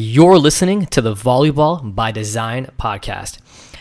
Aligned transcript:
You're 0.00 0.38
listening 0.38 0.86
to 0.86 1.02
the 1.02 1.12
Volleyball 1.12 1.92
by 1.92 2.12
Design 2.12 2.70
podcast. 2.78 3.38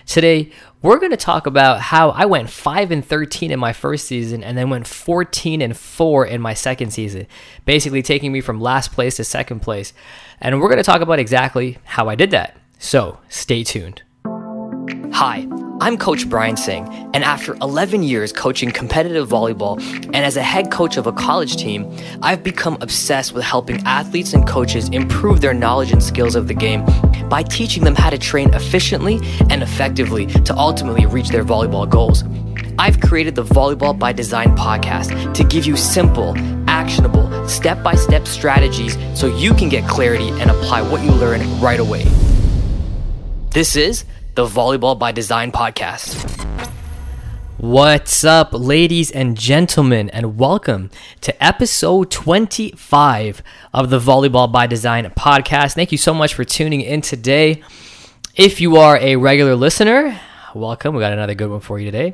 Today, 0.08 0.52
we're 0.82 0.98
going 0.98 1.12
to 1.12 1.16
talk 1.16 1.46
about 1.46 1.80
how 1.80 2.10
I 2.10 2.26
went 2.26 2.50
5 2.50 2.90
and 2.90 3.06
13 3.06 3.52
in 3.52 3.60
my 3.60 3.72
first 3.72 4.08
season 4.08 4.44
and 4.44 4.58
then 4.58 4.72
went 4.72 4.88
14 4.88 5.62
and 5.62 5.78
4 5.78 6.26
in 6.26 6.42
my 6.42 6.56
second 6.56 6.90
season, 6.90 7.28
basically 7.66 8.02
taking 8.02 8.32
me 8.32 8.42
from 8.42 8.60
last 8.60 8.94
place 8.94 9.18
to 9.18 9.24
second 9.24 9.60
place. 9.60 9.94
And 10.42 10.60
we're 10.60 10.70
going 10.70 10.78
to 10.78 10.84
talk 10.84 11.02
about 11.02 11.20
exactly 11.20 11.78
how 11.84 12.10
I 12.10 12.16
did 12.16 12.32
that. 12.32 12.58
So, 12.80 13.20
stay 13.30 13.64
tuned. 13.64 14.02
Hi, 15.14 15.48
I'm 15.80 15.96
Coach 15.96 16.28
Brian 16.28 16.58
Singh, 16.58 16.88
and 17.14 17.24
after 17.24 17.54
11 17.62 18.02
years 18.02 18.34
coaching 18.34 18.72
competitive 18.72 19.30
volleyball 19.30 19.80
and 20.06 20.16
as 20.16 20.36
a 20.36 20.42
head 20.42 20.72
coach 20.72 20.98
of 20.98 21.06
a 21.06 21.12
college 21.12 21.56
team, 21.56 21.96
I've 22.24 22.42
become 22.42 22.80
obsessed 22.82 23.32
with 23.34 23.44
helping 23.44 23.78
athletes 23.86 24.34
and 24.34 24.48
coaches 24.48 24.90
improve 24.90 25.40
their 25.40 25.54
knowledge 25.54 25.92
and 25.92 26.02
skills 26.02 26.34
of 26.34 26.48
the 26.48 26.56
game 26.56 26.84
by 27.30 27.44
teaching 27.44 27.84
them 27.84 27.94
how 27.94 28.10
to 28.10 28.18
train 28.18 28.52
efficiently 28.56 29.20
and 29.52 29.62
effectively 29.62 30.26
to 30.26 30.56
ultimately 30.58 31.06
reach 31.06 31.30
their 31.30 31.44
volleyball 31.44 31.88
goals. 31.88 32.24
I've 32.80 33.00
created 33.00 33.36
the 33.36 33.44
Volleyball 33.44 33.98
by 33.98 34.14
Design 34.14 34.58
podcast 34.58 35.32
to 35.36 35.44
give 35.44 35.68
you 35.68 35.78
simple, 35.78 36.34
actionable, 36.68 37.48
step 37.48 37.84
by 37.84 37.94
step 37.94 38.26
strategies 38.26 38.98
so 39.14 39.28
you 39.28 39.54
can 39.54 39.70
get 39.70 39.88
clarity 39.88 40.30
and 40.42 40.50
apply 40.50 40.82
what 40.82 41.04
you 41.04 41.12
learn 41.12 41.42
right 41.62 41.80
away. 41.80 42.06
This 43.52 43.76
is 43.76 44.06
the 44.38 44.46
Volleyball 44.46 45.00
by 45.00 45.12
Design 45.12 45.52
podcast. 45.52 46.46
What's 47.58 48.24
up, 48.24 48.50
ladies 48.54 49.10
and 49.10 49.36
gentlemen, 49.36 50.12
and 50.12 50.38
welcome 50.38 50.92
to 51.22 51.44
episode 51.44 52.12
25 52.12 53.42
of 53.74 53.90
the 53.90 53.98
Volleyball 53.98 54.52
by 54.52 54.68
Design 54.68 55.06
podcast. 55.18 55.74
Thank 55.74 55.92
you 55.92 55.98
so 55.98 56.14
much 56.14 56.36
for 56.36 56.44
tuning 56.44 56.82
in 56.82 57.02
today. 57.02 57.64
If 58.36 58.62
you 58.62 58.78
are 58.78 59.00
a 59.00 59.16
regular 59.16 59.56
listener, 59.56 60.22
welcome. 60.54 60.94
We 60.94 61.00
got 61.00 61.14
another 61.14 61.34
good 61.34 61.50
one 61.50 61.62
for 61.62 61.80
you 61.80 61.90
today. 61.90 62.14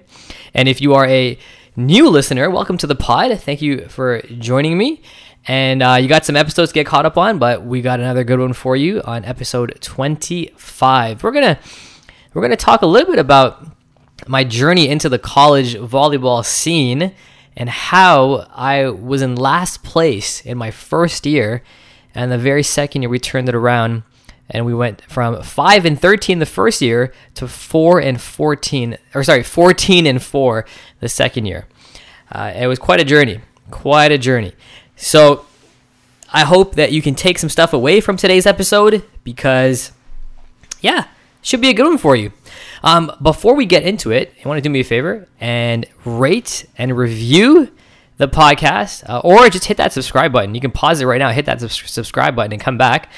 And 0.53 0.69
if 0.69 0.79
you 0.79 0.93
are 0.93 1.05
a 1.05 1.37
new 1.75 2.07
listener, 2.07 2.49
welcome 2.49 2.77
to 2.77 2.87
the 2.87 2.95
pod. 2.95 3.37
Thank 3.37 3.61
you 3.61 3.89
for 3.89 4.21
joining 4.39 4.77
me. 4.77 5.01
And 5.45 5.83
uh, 5.83 5.97
you 5.99 6.07
got 6.07 6.23
some 6.23 6.37
episodes 6.37 6.71
to 6.71 6.73
get 6.73 6.85
caught 6.85 7.05
up 7.05 7.17
on, 7.17 7.37
but 7.37 7.65
we 7.65 7.81
got 7.81 7.99
another 7.99 8.23
good 8.23 8.39
one 8.39 8.53
for 8.53 8.77
you 8.77 9.01
on 9.01 9.25
episode 9.25 9.77
25. 9.81 11.21
We're 11.21 11.31
going 11.31 11.57
to 11.57 11.61
we're 12.33 12.41
going 12.41 12.51
to 12.51 12.57
talk 12.57 12.81
a 12.81 12.87
little 12.87 13.11
bit 13.11 13.19
about 13.19 13.65
my 14.27 14.43
journey 14.43 14.87
into 14.87 15.09
the 15.09 15.19
college 15.19 15.75
volleyball 15.75 16.45
scene 16.45 17.13
and 17.55 17.69
how 17.69 18.47
I 18.53 18.89
was 18.89 19.21
in 19.21 19.35
last 19.35 19.83
place 19.83 20.43
in 20.45 20.57
my 20.57 20.71
first 20.71 21.25
year. 21.25 21.61
And 22.15 22.31
the 22.31 22.37
very 22.37 22.63
second 22.63 23.03
year, 23.03 23.09
we 23.09 23.19
turned 23.19 23.49
it 23.49 23.55
around 23.55 24.03
and 24.49 24.65
we 24.65 24.73
went 24.73 25.01
from 25.09 25.41
5 25.41 25.85
and 25.85 25.99
13 25.99 26.39
the 26.39 26.45
first 26.45 26.81
year 26.81 27.13
to 27.35 27.47
4 27.47 28.01
and 28.01 28.19
14, 28.19 28.97
or 29.13 29.23
sorry, 29.23 29.43
14 29.43 30.05
and 30.05 30.21
4 30.21 30.65
the 30.99 31.09
second 31.09 31.45
year. 31.45 31.67
Uh, 32.31 32.51
it 32.55 32.67
was 32.67 32.79
quite 32.79 32.99
a 32.99 33.05
journey, 33.05 33.41
quite 33.71 34.11
a 34.11 34.17
journey. 34.17 34.53
So 34.95 35.45
I 36.31 36.41
hope 36.45 36.75
that 36.75 36.91
you 36.91 37.01
can 37.01 37.15
take 37.15 37.37
some 37.37 37.49
stuff 37.49 37.73
away 37.73 38.01
from 38.01 38.17
today's 38.17 38.45
episode 38.45 39.03
because, 39.23 39.91
yeah, 40.81 41.07
should 41.43 41.61
be 41.61 41.69
a 41.69 41.73
good 41.73 41.85
one 41.85 41.99
for 41.99 42.15
you. 42.15 42.31
Um, 42.83 43.11
before 43.21 43.55
we 43.55 43.65
get 43.65 43.83
into 43.83 44.11
it, 44.11 44.33
you 44.37 44.47
want 44.49 44.57
to 44.57 44.61
do 44.61 44.69
me 44.69 44.79
a 44.79 44.83
favor 44.83 45.27
and 45.39 45.85
rate 46.05 46.65
and 46.77 46.97
review 46.97 47.71
the 48.17 48.27
podcast, 48.27 49.07
uh, 49.09 49.19
or 49.23 49.49
just 49.49 49.65
hit 49.65 49.77
that 49.77 49.91
subscribe 49.91 50.31
button. 50.31 50.55
You 50.55 50.61
can 50.61 50.71
pause 50.71 51.01
it 51.01 51.05
right 51.05 51.19
now, 51.19 51.29
hit 51.31 51.45
that 51.45 51.59
subscribe 51.59 52.35
button, 52.35 52.53
and 52.53 52.61
come 52.61 52.77
back, 52.77 53.11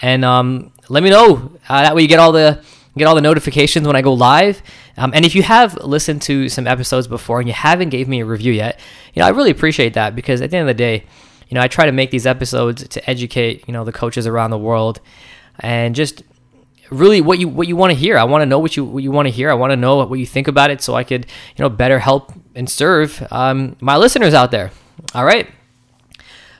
and 0.00 0.24
um, 0.24 0.72
let 0.88 1.02
me 1.02 1.10
know. 1.10 1.52
Uh, 1.68 1.82
that 1.82 1.94
way, 1.94 2.02
you 2.02 2.08
get 2.08 2.18
all 2.18 2.32
the 2.32 2.62
get 2.96 3.06
all 3.06 3.14
the 3.14 3.22
notifications 3.22 3.86
when 3.86 3.96
I 3.96 4.02
go 4.02 4.12
live. 4.12 4.62
Um, 4.98 5.12
and 5.14 5.24
if 5.24 5.34
you 5.34 5.42
have 5.42 5.74
listened 5.82 6.20
to 6.22 6.50
some 6.50 6.66
episodes 6.66 7.06
before 7.06 7.40
and 7.40 7.48
you 7.48 7.54
haven't 7.54 7.88
gave 7.88 8.06
me 8.06 8.20
a 8.20 8.26
review 8.26 8.52
yet, 8.52 8.78
you 9.14 9.20
know 9.20 9.26
I 9.26 9.30
really 9.30 9.50
appreciate 9.50 9.94
that 9.94 10.14
because 10.14 10.42
at 10.42 10.50
the 10.50 10.58
end 10.58 10.68
of 10.68 10.76
the 10.76 10.78
day, 10.78 11.06
you 11.48 11.54
know 11.54 11.62
I 11.62 11.68
try 11.68 11.86
to 11.86 11.92
make 11.92 12.10
these 12.10 12.26
episodes 12.26 12.86
to 12.86 13.10
educate 13.10 13.64
you 13.66 13.72
know 13.72 13.84
the 13.84 13.92
coaches 13.92 14.26
around 14.26 14.50
the 14.50 14.58
world 14.58 15.00
and 15.60 15.94
just 15.94 16.22
really 16.90 17.20
what 17.20 17.38
you 17.38 17.48
what 17.48 17.68
you 17.68 17.76
want 17.76 17.92
to 17.92 17.98
hear. 17.98 18.18
I 18.18 18.24
want 18.24 18.42
to 18.42 18.46
know 18.46 18.58
what 18.58 18.76
you 18.76 18.84
what 18.84 19.02
you 19.02 19.10
want 19.10 19.26
to 19.26 19.32
hear. 19.32 19.50
I 19.50 19.54
want 19.54 19.70
to 19.70 19.76
know 19.76 20.04
what 20.04 20.18
you 20.18 20.26
think 20.26 20.48
about 20.48 20.70
it, 20.70 20.82
so 20.82 20.94
I 20.94 21.04
could 21.04 21.26
you 21.56 21.62
know 21.62 21.68
better 21.68 21.98
help 21.98 22.32
and 22.54 22.68
serve 22.68 23.26
um, 23.30 23.76
my 23.80 23.96
listeners 23.96 24.34
out 24.34 24.50
there. 24.50 24.70
All 25.14 25.24
right. 25.24 25.48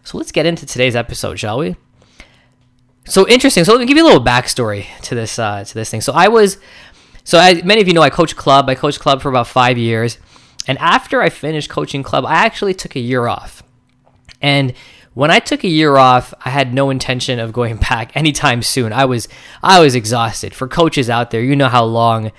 So 0.05 0.19
let's 0.19 0.33
get 0.33 0.47
into 0.47 0.67
today's 0.67 0.97
episode, 0.97 1.39
shall 1.39 1.59
we? 1.59 1.77
So 3.05 3.29
interesting. 3.29 3.65
So 3.65 3.73
let 3.73 3.81
me 3.81 3.87
give 3.87 3.97
you 3.97 4.05
a 4.05 4.09
little 4.09 4.25
backstory 4.25 4.87
to 5.03 5.15
this 5.15 5.39
uh, 5.39 5.65
to 5.65 5.75
this 5.75 5.91
thing. 5.91 6.01
So 6.01 6.13
I 6.13 6.29
was 6.29 6.59
so 7.25 7.39
as 7.39 7.63
many 7.65 7.81
of 7.81 7.89
you 7.89 7.95
know, 7.95 8.03
I 8.03 8.11
coach 8.11 8.37
club. 8.37 8.69
I 8.69 8.75
coached 8.75 9.01
club 9.01 9.23
for 9.23 9.29
about 9.29 9.47
five 9.47 9.79
years, 9.79 10.19
and 10.67 10.79
after 10.79 11.21
I 11.21 11.29
finished 11.29 11.71
coaching 11.71 12.03
club, 12.03 12.25
I 12.25 12.35
actually 12.35 12.75
took 12.75 12.97
a 12.97 13.01
year 13.01 13.27
off. 13.27 13.63
And 14.41 14.75
when 15.15 15.31
I 15.31 15.41
took 15.41 15.65
a 15.65 15.69
year 15.69 15.97
off, 15.97 16.33
I 16.45 16.51
had 16.51 16.73
no 16.73 16.91
intention 16.91 17.39
of 17.39 17.53
going 17.53 17.77
back 17.91 18.17
anytime 18.17 18.63
soon. 18.63 18.93
I 18.93 19.05
was 19.05 19.29
I 19.63 19.81
was 19.81 19.95
exhausted. 19.95 20.55
For 20.55 20.69
coaches 20.69 21.11
out 21.11 21.31
there, 21.31 21.43
you 21.43 21.57
know 21.57 21.69
how 21.69 21.85
long 21.85 22.33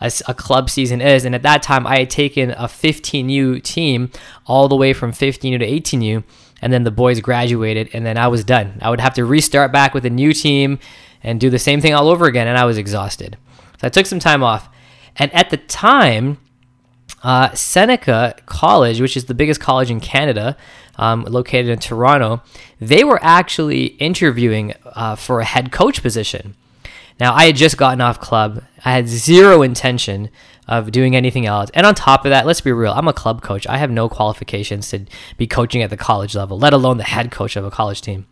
a, 0.00 0.12
a, 0.28 0.34
club 0.34 0.68
season 0.68 1.00
is, 1.00 1.24
and 1.24 1.34
at 1.34 1.42
that 1.42 1.62
time, 1.62 1.86
I 1.86 2.00
had 2.00 2.10
taken 2.10 2.50
a 2.50 2.64
15U 2.64 3.62
team 3.62 4.10
all 4.44 4.68
the 4.68 4.76
way 4.76 4.92
from 4.92 5.12
15U 5.12 5.58
to 5.58 5.66
18U, 5.66 6.22
and 6.60 6.70
then 6.70 6.84
the 6.84 6.90
boys 6.90 7.20
graduated, 7.20 7.88
and 7.94 8.04
then 8.04 8.18
I 8.18 8.28
was 8.28 8.44
done. 8.44 8.78
I 8.82 8.90
would 8.90 9.00
have 9.00 9.14
to 9.14 9.24
restart 9.24 9.72
back 9.72 9.94
with 9.94 10.04
a 10.04 10.10
new 10.10 10.34
team 10.34 10.78
and 11.22 11.40
do 11.40 11.48
the 11.48 11.58
same 11.58 11.80
thing 11.80 11.94
all 11.94 12.08
over 12.08 12.26
again, 12.26 12.46
and 12.46 12.58
I 12.58 12.66
was 12.66 12.76
exhausted. 12.76 13.38
So 13.80 13.86
I 13.86 13.88
took 13.88 14.04
some 14.04 14.18
time 14.18 14.42
off, 14.42 14.68
and 15.16 15.32
at 15.34 15.50
the 15.50 15.56
time. 15.56 16.38
Uh, 17.22 17.52
Seneca 17.54 18.34
College, 18.46 19.00
which 19.00 19.16
is 19.16 19.24
the 19.24 19.34
biggest 19.34 19.60
college 19.60 19.90
in 19.90 20.00
Canada, 20.00 20.56
um, 20.96 21.24
located 21.24 21.68
in 21.68 21.78
Toronto, 21.78 22.42
they 22.80 23.04
were 23.04 23.18
actually 23.22 23.86
interviewing 23.98 24.74
uh, 24.84 25.16
for 25.16 25.40
a 25.40 25.44
head 25.44 25.72
coach 25.72 26.02
position. 26.02 26.54
Now, 27.18 27.34
I 27.34 27.46
had 27.46 27.56
just 27.56 27.78
gotten 27.78 28.00
off 28.00 28.20
club. 28.20 28.62
I 28.84 28.92
had 28.92 29.08
zero 29.08 29.62
intention 29.62 30.30
of 30.68 30.90
doing 30.90 31.16
anything 31.16 31.46
else. 31.46 31.70
And 31.74 31.86
on 31.86 31.94
top 31.94 32.24
of 32.24 32.30
that, 32.30 32.44
let's 32.44 32.60
be 32.60 32.72
real, 32.72 32.92
I'm 32.92 33.08
a 33.08 33.12
club 33.12 33.40
coach. 33.40 33.66
I 33.66 33.78
have 33.78 33.90
no 33.90 34.08
qualifications 34.08 34.90
to 34.90 35.06
be 35.38 35.46
coaching 35.46 35.82
at 35.82 35.90
the 35.90 35.96
college 35.96 36.34
level, 36.34 36.58
let 36.58 36.72
alone 36.72 36.98
the 36.98 37.04
head 37.04 37.30
coach 37.30 37.56
of 37.56 37.64
a 37.64 37.70
college 37.70 38.02
team. 38.02 38.26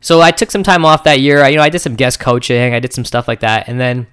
So 0.00 0.20
I 0.20 0.30
took 0.30 0.50
some 0.50 0.62
time 0.62 0.84
off 0.84 1.04
that 1.04 1.20
year. 1.20 1.42
I, 1.42 1.48
you 1.48 1.56
know, 1.56 1.62
I 1.62 1.68
did 1.68 1.80
some 1.80 1.96
guest 1.96 2.20
coaching, 2.20 2.74
I 2.74 2.80
did 2.80 2.92
some 2.92 3.04
stuff 3.04 3.26
like 3.26 3.40
that, 3.40 3.68
and 3.68 3.80
then 3.80 4.06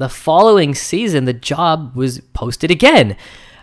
the 0.00 0.08
following 0.08 0.74
season, 0.74 1.26
the 1.26 1.34
job 1.34 1.94
was 1.94 2.20
posted 2.32 2.70
again. 2.70 3.18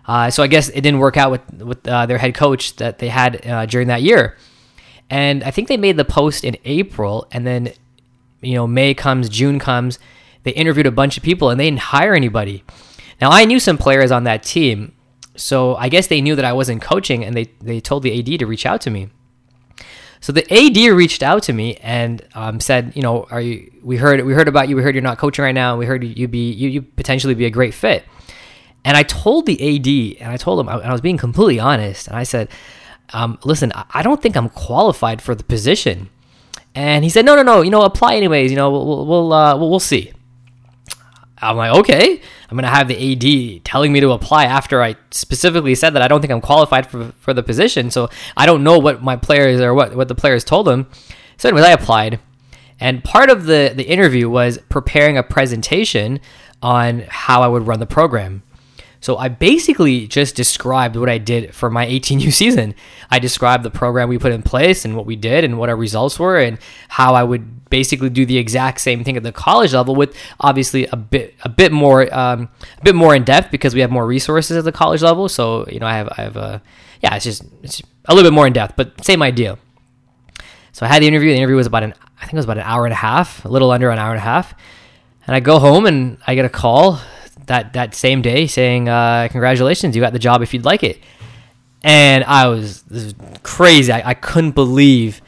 Uh, 0.06 0.30
so 0.30 0.44
I 0.44 0.48
guess 0.48 0.70
it 0.70 0.81
didn't 0.81 1.00
work 1.00 1.18
out 1.18 1.31
with 1.31 1.42
with 1.64 1.88
uh, 1.88 2.06
their 2.06 2.20
head 2.20 2.36
coach 2.36 2.75
that 2.75 3.00
they 3.00 3.09
had 3.09 3.46
uh, 3.46 3.66
during 3.66 3.88
that 3.88 4.03
year. 4.03 4.38
And 5.09 5.44
I 5.44 5.50
think 5.50 5.68
they 5.68 5.78
made 5.78 5.97
the 5.97 6.06
post 6.06 6.44
in 6.44 6.56
April, 6.64 7.28
and 7.31 7.46
then 7.46 7.74
you 8.42 8.53
know 8.53 8.68
May 8.68 8.94
comes, 8.94 9.30
June 9.30 9.58
comes. 9.58 9.97
They 10.44 10.52
interviewed 10.52 10.86
a 10.86 10.92
bunch 10.92 11.18
of 11.18 11.24
people, 11.24 11.50
and 11.50 11.59
they 11.59 11.66
didn't 11.66 11.80
hire 11.80 12.14
anybody. 12.14 12.64
Now 13.20 13.31
I 13.31 13.44
knew 13.46 13.59
some 13.59 13.80
players 13.80 14.12
on 14.12 14.24
that 14.26 14.44
team, 14.44 14.94
so 15.36 15.76
I 15.76 15.90
guess 15.90 16.06
they 16.06 16.22
knew 16.22 16.36
that 16.36 16.46
I 16.46 16.53
wasn't 16.53 16.84
coaching, 16.84 17.26
and 17.26 17.36
they 17.36 17.46
they 17.62 17.80
told 17.80 18.03
the 18.03 18.18
AD 18.20 18.40
to 18.40 18.46
reach 18.46 18.68
out 18.68 18.80
to 18.81 18.92
me. 18.92 19.09
So 20.19 20.31
the 20.31 20.44
AD 20.51 20.78
reached 20.95 21.22
out 21.22 21.44
to 21.44 21.53
me 21.53 21.75
and 21.75 22.25
um, 22.33 22.59
said, 22.59 22.94
you 22.95 23.01
know, 23.01 23.28
are 23.29 23.41
you? 23.41 23.72
We 23.83 23.97
heard 23.97 24.23
we 24.25 24.33
heard 24.33 24.47
about 24.47 24.67
you. 24.67 24.75
We 24.75 24.83
heard 24.83 24.95
you're 24.95 25.01
not 25.01 25.17
coaching 25.17 25.44
right 25.44 25.55
now. 25.55 25.78
We 25.78 25.85
heard 25.85 26.03
you 26.03 26.28
be 26.28 26.51
you 26.51 26.69
you 26.69 26.81
potentially 26.81 27.35
be 27.35 27.45
a 27.45 27.50
great 27.50 27.73
fit. 27.73 28.03
And 28.83 28.95
I 28.95 29.03
told 29.03 29.45
the 29.45 29.55
AD, 29.55 30.22
and 30.22 30.31
I 30.31 30.38
told 30.38 30.59
him, 30.59 30.69
and 30.69 30.81
I 30.81 30.91
was 30.91 31.01
being 31.01 31.17
completely 31.17 31.59
honest, 31.59 32.07
and 32.07 32.16
I 32.16 32.23
said, 32.23 32.47
um, 33.11 33.38
listen, 33.44 33.73
I 33.75 34.01
don't 34.01 34.22
think 34.22 34.38
I'm 34.38 34.50
qualified 34.50 35.22
for 35.22 35.35
the 35.35 35.44
position. 35.44 36.09
And 36.73 37.03
he 37.03 37.09
said, 37.09 37.25
no, 37.25 37.35
no, 37.35 37.44
no, 37.44 37.61
you 37.63 37.69
know, 37.69 37.81
apply 37.81 38.16
anyways. 38.16 38.52
You 38.52 38.58
know, 38.58 38.72
we'll 38.72 39.05
we'll 39.05 39.34
uh, 39.34 39.58
we'll, 39.58 39.70
we'll 39.70 39.79
see. 39.79 40.13
I'm 41.39 41.55
like, 41.55 41.75
okay, 41.75 42.22
I'm 42.49 42.57
gonna 42.57 42.67
have 42.67 42.87
the 42.87 43.57
AD 43.57 43.63
telling 43.63 43.91
me 43.93 43.99
to 43.99 44.11
apply 44.11 44.45
after 44.45 44.81
I 44.81 44.95
specifically 45.11 45.75
said 45.75 45.91
that 45.91 46.01
I 46.01 46.07
don't 46.07 46.22
think 46.22 46.31
I'm 46.31 46.41
qualified 46.41 46.87
for 46.89 47.11
for 47.19 47.34
the 47.34 47.43
position. 47.43 47.91
So 47.91 48.09
I 48.35 48.45
don't 48.45 48.63
know 48.63 48.79
what 48.79 49.03
my 49.03 49.16
players 49.16 49.61
or 49.61 49.73
what 49.73 49.95
what 49.95 50.07
the 50.07 50.16
players 50.16 50.43
told 50.43 50.67
them. 50.67 50.87
So 51.37 51.49
anyways, 51.49 51.66
I 51.66 51.72
applied, 51.72 52.19
and 52.79 53.03
part 53.03 53.29
of 53.29 53.45
the 53.45 53.73
the 53.75 53.84
interview 53.84 54.29
was 54.29 54.57
preparing 54.69 55.17
a 55.17 55.23
presentation 55.23 56.19
on 56.61 57.05
how 57.07 57.43
I 57.43 57.47
would 57.47 57.67
run 57.67 57.79
the 57.79 57.85
program. 57.85 58.41
So 58.99 59.17
I 59.17 59.29
basically 59.29 60.08
just 60.08 60.35
described 60.35 60.96
what 60.96 61.09
I 61.09 61.17
did 61.17 61.53
for 61.53 61.70
my 61.70 61.85
18U 61.85 62.32
season. 62.34 62.76
I 63.09 63.20
described 63.20 63.64
the 63.64 63.70
program 63.70 64.09
we 64.09 64.17
put 64.17 64.32
in 64.32 64.41
place 64.41 64.85
and 64.85 64.96
what 64.96 65.05
we 65.05 65.16
did 65.16 65.44
and 65.44 65.58
what 65.58 65.70
our 65.70 65.76
results 65.76 66.20
were 66.20 66.38
and 66.38 66.58
how 66.90 67.14
I 67.14 67.23
would 67.23 67.70
basically 67.70 68.09
do 68.09 68.26
the 68.26 68.38
exact 68.38 68.79
same 68.82 69.03
thing 69.03 69.17
at 69.17 69.23
the 69.23 69.32
college 69.32 69.73
level 69.73 69.96
with 69.96 70.16
obviously 70.40 70.88
a 70.88 70.96
bit 70.96 71.35
a 71.44 71.49
bit 71.49 71.72
more 71.72 72.14
um, 72.14 72.49
a 72.79 72.84
bit 72.84 72.96
more 72.96 73.16
in 73.16 73.23
depth 73.23 73.52
because 73.52 73.73
we 73.73 73.82
have 73.82 73.91
more 73.91 74.08
resources 74.08 74.58
at 74.58 74.64
the 74.64 74.72
college 74.72 75.02
level. 75.02 75.29
So 75.29 75.66
you 75.67 75.79
know 75.79 75.88
I 75.88 75.97
have 75.97 76.09
I 76.17 76.22
have 76.22 76.38
a 76.38 76.61
yeah 77.02 77.16
it's 77.16 77.26
just 77.26 77.44
it's 77.64 77.82
a 78.05 78.16
little 78.16 78.29
bit 78.29 78.35
more 78.35 78.47
in 78.47 78.53
depth, 78.53 78.76
but 78.76 79.03
same 79.03 79.22
idea. 79.22 79.58
So 80.72 80.85
I 80.85 80.90
had 80.90 81.02
the 81.02 81.08
interview. 81.08 81.32
The 81.32 81.38
interview 81.38 81.55
was 81.55 81.67
about 81.67 81.84
an 81.84 81.94
I 82.20 82.22
think 82.22 82.34
it 82.34 82.38
was 82.38 82.46
about 82.46 82.58
an 82.58 82.64
hour 82.64 82.85
and 82.85 82.94
a 82.94 82.97
half, 82.97 83.46
a 83.46 83.49
little 83.49 83.72
under 83.72 83.90
an 83.90 83.99
hour 83.99 84.11
and 84.11 84.20
a 84.20 84.22
half. 84.22 84.53
And 85.26 85.35
I 85.35 85.40
go 85.40 85.59
home 85.59 85.85
and 85.85 86.17
I 86.26 86.35
get 86.35 86.46
a 86.46 86.49
call 86.49 86.99
that 87.45 87.73
that 87.73 87.95
same 87.95 88.22
day 88.22 88.47
saying, 88.47 88.89
uh, 88.89 89.28
"Congratulations, 89.31 89.95
you 89.95 90.01
got 90.01 90.13
the 90.13 90.19
job 90.19 90.41
if 90.41 90.53
you'd 90.53 90.66
like 90.66 90.84
it." 90.84 90.99
And 91.84 92.23
I 92.23 92.47
was, 92.47 92.84
was 92.89 93.13
crazy. 93.43 93.91
I, 93.91 94.09
I 94.09 94.13
couldn't 94.13 94.51
believe 94.51 95.22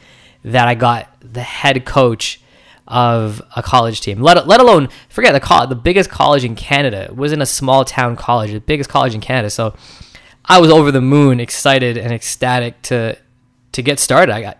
that 0.44 0.68
I 0.68 0.74
got 0.74 1.08
the 1.20 1.42
head 1.42 1.84
coach 1.84 2.40
of 2.88 3.40
a 3.54 3.62
college 3.62 4.00
team. 4.00 4.20
Let, 4.20 4.46
let 4.48 4.60
alone 4.60 4.88
forget 5.08 5.32
the 5.32 5.40
college, 5.40 5.68
the 5.68 5.76
biggest 5.76 6.10
college 6.10 6.44
in 6.44 6.56
Canada. 6.56 7.04
It 7.04 7.16
was 7.16 7.32
in 7.32 7.40
a 7.40 7.46
small 7.46 7.84
town 7.84 8.16
college, 8.16 8.50
the 8.50 8.60
biggest 8.60 8.90
college 8.90 9.14
in 9.14 9.20
Canada. 9.20 9.48
So 9.48 9.74
I 10.44 10.58
was 10.58 10.70
over 10.70 10.90
the 10.90 11.00
moon, 11.00 11.38
excited 11.38 11.96
and 11.96 12.12
ecstatic 12.12 12.82
to 12.82 13.16
to 13.72 13.82
get 13.82 14.00
started. 14.00 14.32
I 14.32 14.42
got 14.42 14.58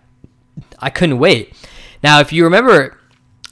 I 0.79 0.89
couldn't 0.89 1.19
wait. 1.19 1.53
Now, 2.01 2.19
if 2.21 2.31
you 2.31 2.45
remember, 2.45 2.97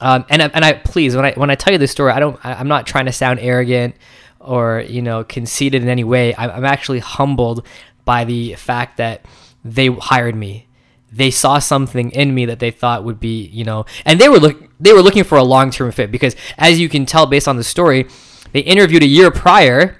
um, 0.02 0.26
and 0.30 0.42
and 0.42 0.66
I 0.66 0.74
please 0.74 1.16
when 1.16 1.26
I 1.26 1.34
when 1.34 1.50
I 1.50 1.56
tell 1.56 1.74
you 1.74 1.80
this 1.80 1.92
story, 1.92 2.12
I 2.12 2.20
don't 2.20 2.44
I, 2.46 2.54
I'm 2.54 2.68
not 2.68 2.88
trying 2.88 3.06
to 3.06 3.12
sound 3.12 3.40
arrogant 3.40 3.96
or 4.40 4.82
you 4.88 5.02
know 5.02 5.24
conceited 5.24 5.82
in 5.82 5.90
any 5.90 6.04
way. 6.04 6.36
I'm, 6.36 6.52
I'm 6.52 6.66
actually 6.66 7.00
humbled 7.00 7.66
by 8.06 8.24
the 8.26 8.56
fact 8.56 8.98
that 8.98 9.26
they 9.64 9.88
hired 9.88 10.36
me 10.36 10.68
they 11.12 11.32
saw 11.32 11.60
something 11.60 12.12
in 12.12 12.34
me 12.34 12.46
that 12.46 12.60
they 12.60 12.72
thought 12.72 13.04
would 13.04 13.20
be, 13.20 13.46
you 13.48 13.64
know, 13.64 13.86
and 14.06 14.20
they 14.20 14.30
were 14.30 14.40
look 14.40 14.70
they 14.80 14.94
were 14.94 15.02
looking 15.02 15.24
for 15.24 15.38
a 15.38 15.44
long 15.44 15.72
term 15.72 15.92
fit 15.92 16.12
because 16.12 16.36
as 16.58 16.80
you 16.80 16.90
can 16.90 17.06
tell 17.06 17.26
based 17.26 17.48
on 17.48 17.58
the 17.58 17.64
story, 17.64 18.08
they 18.52 18.62
interviewed 18.62 19.04
a 19.04 19.08
year 19.08 19.32
prior. 19.32 19.99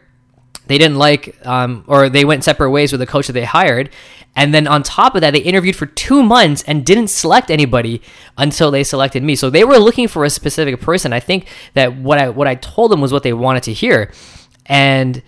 They 0.70 0.78
didn't 0.78 0.98
like, 0.98 1.36
um, 1.46 1.84
or 1.88 2.10
they 2.10 2.24
went 2.24 2.44
separate 2.44 2.70
ways 2.70 2.92
with 2.92 3.00
the 3.00 3.08
coach 3.08 3.26
that 3.26 3.34
they 3.34 3.44
hired, 3.44 3.90
and 4.36 4.54
then 4.54 4.68
on 4.68 4.84
top 4.84 5.16
of 5.16 5.22
that, 5.22 5.32
they 5.32 5.40
interviewed 5.40 5.76
for 5.76 5.88
two 5.88 6.22
months 6.22 6.64
and 6.68 6.86
didn't 6.86 7.08
select 7.08 7.50
anybody 7.50 8.04
until 8.38 8.70
they 8.70 8.84
selected 8.84 9.24
me. 9.24 9.36
So 9.36 9.50
they 9.50 9.64
were 9.64 9.80
looking 9.80 10.08
for 10.08 10.24
a 10.24 10.30
specific 10.30 10.80
person. 10.80 11.12
I 11.12 11.20
think 11.20 11.48
that 11.74 11.96
what 11.96 12.20
I 12.20 12.30
what 12.30 12.48
I 12.48 12.54
told 12.54 12.92
them 12.92 13.02
was 13.02 13.12
what 13.12 13.24
they 13.24 13.34
wanted 13.34 13.64
to 13.64 13.74
hear, 13.74 14.12
and 14.68 15.24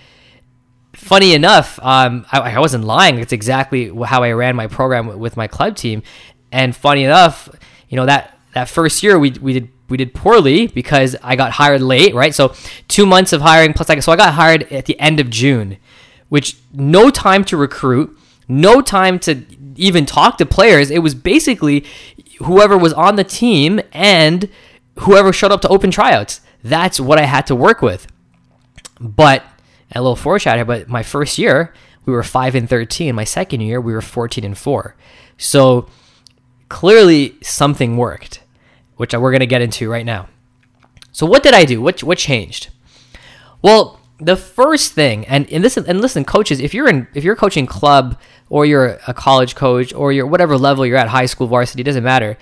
funny 0.93 1.33
enough, 1.33 1.79
um, 1.81 2.23
I, 2.31 2.39
I, 2.39 2.59
wasn't 2.59 2.83
lying. 2.83 3.17
It's 3.17 3.33
exactly 3.33 3.87
how 4.05 4.21
I 4.21 4.33
ran 4.33 4.55
my 4.55 4.67
program 4.67 5.19
with 5.19 5.35
my 5.35 5.47
club 5.47 5.75
team. 5.75 6.03
And 6.51 6.75
funny 6.75 7.03
enough, 7.03 7.49
you 7.89 7.95
know 7.95 8.05
that 8.05 8.37
that 8.53 8.69
first 8.69 9.01
year 9.01 9.17
we 9.17 9.31
we 9.31 9.53
did 9.53 9.69
we 9.91 9.97
did 9.97 10.13
poorly 10.13 10.67
because 10.67 11.15
I 11.21 11.35
got 11.35 11.51
hired 11.51 11.81
late, 11.81 12.15
right? 12.15 12.33
So 12.33 12.55
two 12.87 13.05
months 13.05 13.33
of 13.33 13.41
hiring 13.41 13.73
plus 13.73 13.89
like 13.89 14.01
so 14.01 14.11
I 14.11 14.15
got 14.15 14.33
hired 14.33 14.63
at 14.71 14.85
the 14.85 14.99
end 14.99 15.19
of 15.19 15.29
June, 15.29 15.77
which 16.29 16.57
no 16.73 17.11
time 17.11 17.43
to 17.45 17.57
recruit, 17.57 18.17
no 18.47 18.81
time 18.81 19.19
to 19.19 19.43
even 19.75 20.05
talk 20.05 20.37
to 20.37 20.45
players. 20.45 20.89
It 20.89 20.99
was 20.99 21.13
basically 21.13 21.85
whoever 22.39 22.77
was 22.77 22.93
on 22.93 23.15
the 23.17 23.23
team 23.23 23.81
and 23.93 24.49
whoever 24.99 25.31
showed 25.31 25.51
up 25.51 25.61
to 25.61 25.69
open 25.69 25.91
tryouts. 25.91 26.41
That's 26.63 26.99
what 26.99 27.19
I 27.19 27.25
had 27.25 27.45
to 27.47 27.55
work 27.55 27.81
with. 27.81 28.07
But 28.99 29.43
a 29.93 30.01
little 30.01 30.15
foreshadow, 30.15 30.63
but 30.63 30.87
my 30.87 31.03
first 31.03 31.37
year 31.37 31.73
we 32.05 32.13
were 32.13 32.23
five 32.23 32.55
and 32.55 32.69
thirteen. 32.69 33.15
My 33.15 33.23
second 33.23 33.61
year 33.61 33.79
we 33.79 33.93
were 33.93 34.01
fourteen 34.01 34.43
and 34.43 34.57
four. 34.57 34.95
So 35.37 35.87
clearly 36.69 37.37
something 37.41 37.97
worked, 37.97 38.40
which 39.01 39.15
we're 39.15 39.31
gonna 39.31 39.47
get 39.47 39.63
into 39.63 39.89
right 39.89 40.05
now. 40.05 40.29
So 41.11 41.25
what 41.25 41.41
did 41.41 41.55
I 41.55 41.65
do? 41.65 41.81
What 41.81 42.03
what 42.03 42.19
changed? 42.19 42.69
Well, 43.63 43.99
the 44.19 44.35
first 44.35 44.93
thing, 44.93 45.25
and, 45.25 45.51
and 45.51 45.63
listen, 45.63 45.85
and 45.87 45.99
listen, 45.99 46.23
coaches, 46.23 46.59
if 46.59 46.75
you're 46.75 46.87
in 46.87 47.07
if 47.15 47.23
you're 47.23 47.35
coaching 47.35 47.65
club 47.65 48.19
or 48.47 48.63
you're 48.63 48.99
a 49.07 49.13
college 49.15 49.55
coach 49.55 49.91
or 49.91 50.11
you're 50.11 50.27
whatever 50.27 50.55
level 50.55 50.85
you're 50.85 50.97
at, 50.97 51.07
high 51.07 51.25
school, 51.25 51.47
varsity, 51.47 51.81
doesn't 51.81 52.03
matter. 52.03 52.37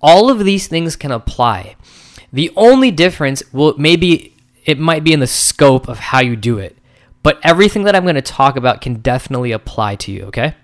All 0.00 0.30
of 0.30 0.44
these 0.44 0.68
things 0.68 0.94
can 0.94 1.10
apply. 1.10 1.74
The 2.32 2.52
only 2.54 2.92
difference 2.92 3.42
will 3.52 3.74
maybe 3.76 4.36
it 4.64 4.78
might 4.78 5.02
be 5.02 5.12
in 5.12 5.18
the 5.18 5.26
scope 5.26 5.88
of 5.88 5.98
how 5.98 6.20
you 6.20 6.36
do 6.36 6.58
it. 6.58 6.78
But 7.24 7.40
everything 7.42 7.82
that 7.84 7.96
I'm 7.96 8.04
going 8.04 8.14
to 8.14 8.22
talk 8.22 8.54
about 8.54 8.80
can 8.80 9.00
definitely 9.00 9.50
apply 9.50 9.96
to 9.96 10.12
you, 10.12 10.26
okay? 10.26 10.54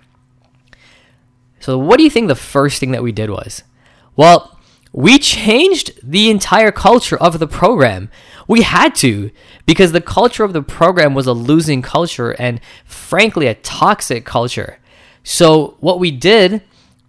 So, 1.59 1.77
what 1.77 1.97
do 1.97 2.05
you 2.05 2.11
think 2.11 2.29
the 2.29 2.37
first 2.37 2.79
thing 2.79 2.93
that 2.93 3.03
we 3.03 3.11
did 3.11 3.31
was? 3.31 3.65
Well, 4.15 4.60
we 4.93 5.19
changed 5.19 5.93
the 6.03 6.31
entire 6.31 6.73
culture 6.73 7.17
of 7.17 7.39
the 7.39 7.47
program. 7.47 8.11
We 8.49 8.63
had 8.63 8.95
to 8.97 9.31
because 9.67 9.93
the 9.93 10.01
culture 10.01 10.43
of 10.43 10.53
the 10.53 10.63
program 10.63 11.15
was 11.15 11.27
a 11.27 11.33
losing 11.33 11.83
culture 11.83 12.33
and, 12.33 12.61
frankly, 12.85 13.47
a 13.47 13.55
toxic 13.55 14.25
culture. 14.25 14.79
So, 15.23 15.77
what 15.81 16.01
we 16.01 16.11
did 16.11 16.63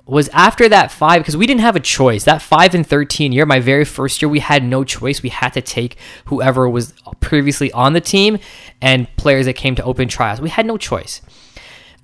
was 0.06 0.28
after 0.30 0.68
that 0.68 0.92
five 0.92 1.22
because 1.22 1.38
we 1.38 1.48
didn't 1.48 1.62
have 1.62 1.75
a 1.75 1.80
choice. 1.80 2.25
That 2.25 2.42
five 2.42 2.75
and 2.75 2.86
thirteen 2.86 3.31
year, 3.31 3.45
my 3.45 3.60
very 3.60 3.86
first 3.86 4.22
year, 4.22 4.30
we 4.30 4.39
had 4.39 4.63
no 4.63 4.83
choice. 4.83 5.24
We 5.24 5.30
had 5.30 5.54
to 5.54 5.62
take 5.62 5.98
whoever 6.25 6.69
was 6.69 6.94
previously 7.19 7.72
on 7.72 7.94
the 7.94 8.01
team 8.01 8.38
and 8.81 9.07
players 9.16 9.45
that 9.45 9.54
came 9.54 9.74
to 9.75 9.83
open 9.83 10.07
trials. 10.07 10.42
We 10.42 10.50
had 10.50 10.66
no 10.66 10.78
choice, 10.78 11.22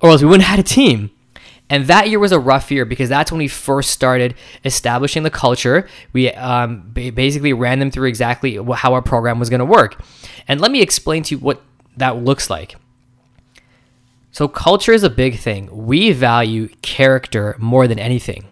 or 0.00 0.10
else 0.10 0.22
we 0.22 0.28
wouldn't 0.28 0.44
have 0.44 0.56
had 0.56 0.64
a 0.64 0.68
team. 0.68 1.10
And 1.70 1.86
that 1.86 2.08
year 2.08 2.18
was 2.18 2.32
a 2.32 2.38
rough 2.38 2.70
year 2.70 2.84
because 2.84 3.08
that's 3.08 3.30
when 3.30 3.38
we 3.38 3.48
first 3.48 3.90
started 3.90 4.34
establishing 4.64 5.22
the 5.22 5.30
culture. 5.30 5.88
We 6.12 6.30
um, 6.32 6.90
basically 6.92 7.52
ran 7.52 7.78
them 7.78 7.90
through 7.90 8.08
exactly 8.08 8.56
how 8.74 8.94
our 8.94 9.02
program 9.02 9.38
was 9.38 9.50
going 9.50 9.60
to 9.60 9.66
work. 9.66 10.02
And 10.46 10.60
let 10.60 10.70
me 10.70 10.80
explain 10.80 11.22
to 11.24 11.34
you 11.34 11.38
what 11.38 11.62
that 11.96 12.16
looks 12.16 12.48
like. 12.48 12.76
So, 14.30 14.46
culture 14.46 14.92
is 14.92 15.02
a 15.02 15.10
big 15.10 15.38
thing. 15.38 15.68
We 15.72 16.12
value 16.12 16.68
character 16.82 17.56
more 17.58 17.88
than 17.88 17.98
anything. 17.98 18.46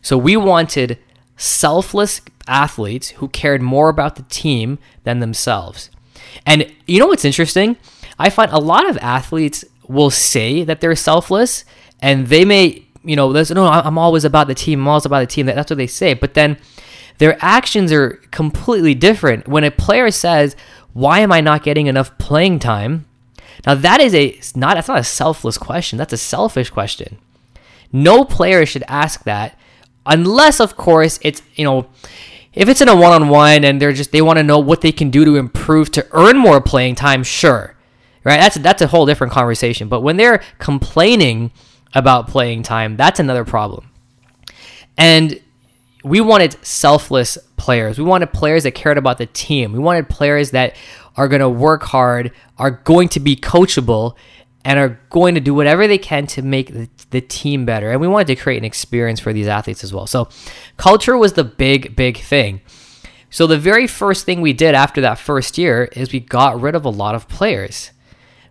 So, 0.00 0.16
we 0.16 0.36
wanted 0.36 0.98
selfless 1.36 2.20
athletes 2.46 3.10
who 3.10 3.28
cared 3.28 3.62
more 3.62 3.88
about 3.88 4.16
the 4.16 4.22
team 4.24 4.78
than 5.02 5.20
themselves. 5.20 5.90
And 6.46 6.70
you 6.86 6.98
know 6.98 7.06
what's 7.06 7.24
interesting? 7.24 7.76
I 8.18 8.30
find 8.30 8.50
a 8.52 8.58
lot 8.58 8.88
of 8.88 8.96
athletes 8.98 9.64
will 9.88 10.10
say 10.10 10.62
that 10.64 10.80
they're 10.80 10.94
selfless 10.94 11.64
and 12.04 12.26
they 12.26 12.44
may, 12.44 12.84
you 13.02 13.16
know, 13.16 13.32
no, 13.32 13.66
I'm 13.66 13.96
always 13.96 14.26
about 14.26 14.46
the 14.46 14.54
team, 14.54 14.80
I'm 14.80 14.88
always 14.88 15.06
about 15.06 15.20
the 15.20 15.26
team. 15.26 15.46
That's 15.46 15.70
what 15.70 15.78
they 15.78 15.86
say. 15.86 16.12
But 16.12 16.34
then 16.34 16.58
their 17.16 17.38
actions 17.40 17.92
are 17.92 18.20
completely 18.30 18.94
different. 18.94 19.48
When 19.48 19.64
a 19.64 19.70
player 19.70 20.10
says, 20.10 20.54
Why 20.92 21.20
am 21.20 21.32
I 21.32 21.40
not 21.40 21.62
getting 21.62 21.86
enough 21.86 22.18
playing 22.18 22.58
time? 22.58 23.06
Now 23.66 23.74
that 23.76 24.02
is 24.02 24.14
a 24.14 24.38
not 24.54 24.74
that's 24.74 24.88
not 24.88 24.98
a 24.98 25.04
selfless 25.04 25.56
question. 25.56 25.96
That's 25.96 26.12
a 26.12 26.18
selfish 26.18 26.68
question. 26.68 27.16
No 27.90 28.22
player 28.26 28.66
should 28.66 28.84
ask 28.86 29.24
that 29.24 29.58
unless 30.04 30.60
of 30.60 30.76
course 30.76 31.18
it's, 31.22 31.40
you 31.54 31.64
know, 31.64 31.86
if 32.52 32.68
it's 32.68 32.82
in 32.82 32.88
a 32.90 32.94
one-on-one 32.94 33.64
and 33.64 33.80
they're 33.80 33.94
just 33.94 34.12
they 34.12 34.20
want 34.20 34.36
to 34.38 34.42
know 34.42 34.58
what 34.58 34.82
they 34.82 34.92
can 34.92 35.08
do 35.08 35.24
to 35.24 35.36
improve 35.36 35.90
to 35.92 36.06
earn 36.12 36.36
more 36.36 36.60
playing 36.60 36.96
time, 36.96 37.24
sure. 37.24 37.74
Right? 38.24 38.38
That's 38.38 38.56
that's 38.56 38.82
a 38.82 38.88
whole 38.88 39.06
different 39.06 39.32
conversation. 39.32 39.88
But 39.88 40.02
when 40.02 40.18
they're 40.18 40.42
complaining 40.58 41.50
about 41.94 42.28
playing 42.28 42.62
time, 42.62 42.96
that's 42.96 43.20
another 43.20 43.44
problem. 43.44 43.90
And 44.96 45.40
we 46.04 46.20
wanted 46.20 46.56
selfless 46.64 47.38
players. 47.56 47.98
We 47.98 48.04
wanted 48.04 48.32
players 48.32 48.64
that 48.64 48.72
cared 48.72 48.98
about 48.98 49.18
the 49.18 49.26
team. 49.26 49.72
We 49.72 49.78
wanted 49.78 50.08
players 50.08 50.50
that 50.50 50.76
are 51.16 51.28
going 51.28 51.40
to 51.40 51.48
work 51.48 51.82
hard, 51.82 52.32
are 52.58 52.70
going 52.70 53.08
to 53.10 53.20
be 53.20 53.36
coachable, 53.36 54.16
and 54.64 54.78
are 54.78 55.00
going 55.10 55.34
to 55.34 55.40
do 55.40 55.54
whatever 55.54 55.86
they 55.86 55.98
can 55.98 56.26
to 56.26 56.42
make 56.42 56.72
the, 56.72 56.88
the, 57.10 57.20
team 57.20 57.64
better. 57.64 57.90
And 57.90 58.00
we 58.00 58.08
wanted 58.08 58.28
to 58.28 58.36
create 58.36 58.58
an 58.58 58.64
experience 58.64 59.20
for 59.20 59.32
these 59.32 59.46
athletes 59.46 59.84
as 59.84 59.92
well. 59.92 60.06
So, 60.06 60.28
culture 60.76 61.16
was 61.16 61.34
the 61.34 61.44
big, 61.44 61.94
big 61.94 62.18
thing. 62.18 62.62
So, 63.30 63.46
the 63.46 63.58
very 63.58 63.86
first 63.86 64.24
thing 64.24 64.40
we 64.40 64.54
did 64.54 64.74
after 64.74 65.00
that 65.02 65.18
first 65.18 65.58
year 65.58 65.88
is 65.92 66.12
we 66.12 66.20
got 66.20 66.60
rid 66.60 66.74
of 66.74 66.84
a 66.84 66.90
lot 66.90 67.14
of 67.14 67.28
players 67.28 67.90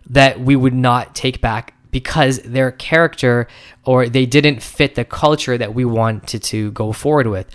that 0.08 0.38
we 0.40 0.54
would 0.54 0.74
not 0.74 1.14
take 1.14 1.40
back 1.40 1.74
because 1.94 2.40
their 2.40 2.72
character 2.72 3.46
or 3.84 4.08
they 4.08 4.26
didn't 4.26 4.60
fit 4.60 4.96
the 4.96 5.04
culture 5.04 5.56
that 5.56 5.74
we 5.74 5.84
wanted 5.84 6.42
to 6.42 6.72
go 6.72 6.90
forward 6.90 7.28
with. 7.28 7.46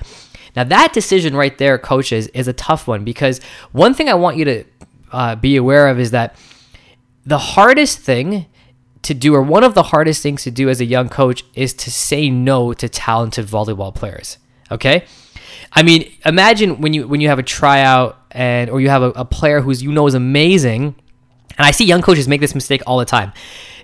Now, 0.56 0.64
that 0.64 0.94
decision 0.94 1.36
right 1.36 1.58
there, 1.58 1.78
coaches, 1.78 2.28
is 2.28 2.48
a 2.48 2.54
tough 2.54 2.88
one 2.88 3.04
because 3.04 3.42
one 3.74 3.94
thing 3.94 4.08
I 4.08 4.14
want 4.14 4.38
you 4.38 4.46
to 4.46 4.64
uh, 5.12 5.36
be 5.36 5.58
aware 5.58 5.90
of 5.90 6.00
is 6.00 6.12
that 6.12 6.38
the 7.26 7.38
hardest 7.38 8.00
thing 8.00 8.46
to 9.02 9.14
do, 9.14 9.36
or 9.36 9.42
one 9.42 9.66
of 9.66 9.74
the 9.74 9.84
hardest 9.84 10.24
things 10.24 10.44
to 10.44 10.52
do 10.52 10.70
as 10.70 10.80
a 10.80 10.86
young 10.86 11.10
coach, 11.10 11.44
is 11.54 11.74
to 11.74 11.92
say 11.92 12.30
no 12.30 12.72
to 12.72 12.88
talented 12.88 13.46
volleyball 13.46 13.94
players. 13.94 14.38
Okay, 14.72 15.04
I 15.74 15.84
mean, 15.84 16.10
imagine 16.26 16.80
when 16.80 16.94
you 16.94 17.10
when 17.10 17.20
you 17.20 17.28
have 17.28 17.40
a 17.40 17.44
tryout 17.44 18.18
and 18.32 18.70
or 18.70 18.80
you 18.80 18.88
have 18.88 19.04
a, 19.04 19.10
a 19.12 19.26
player 19.26 19.60
who's 19.60 19.84
you 19.84 19.92
know 19.92 20.08
is 20.08 20.14
amazing, 20.14 20.96
and 21.58 21.68
I 21.68 21.72
see 21.72 21.84
young 21.84 22.02
coaches 22.02 22.26
make 22.28 22.40
this 22.40 22.56
mistake 22.56 22.82
all 22.88 23.00
the 23.00 23.06
time 23.06 23.34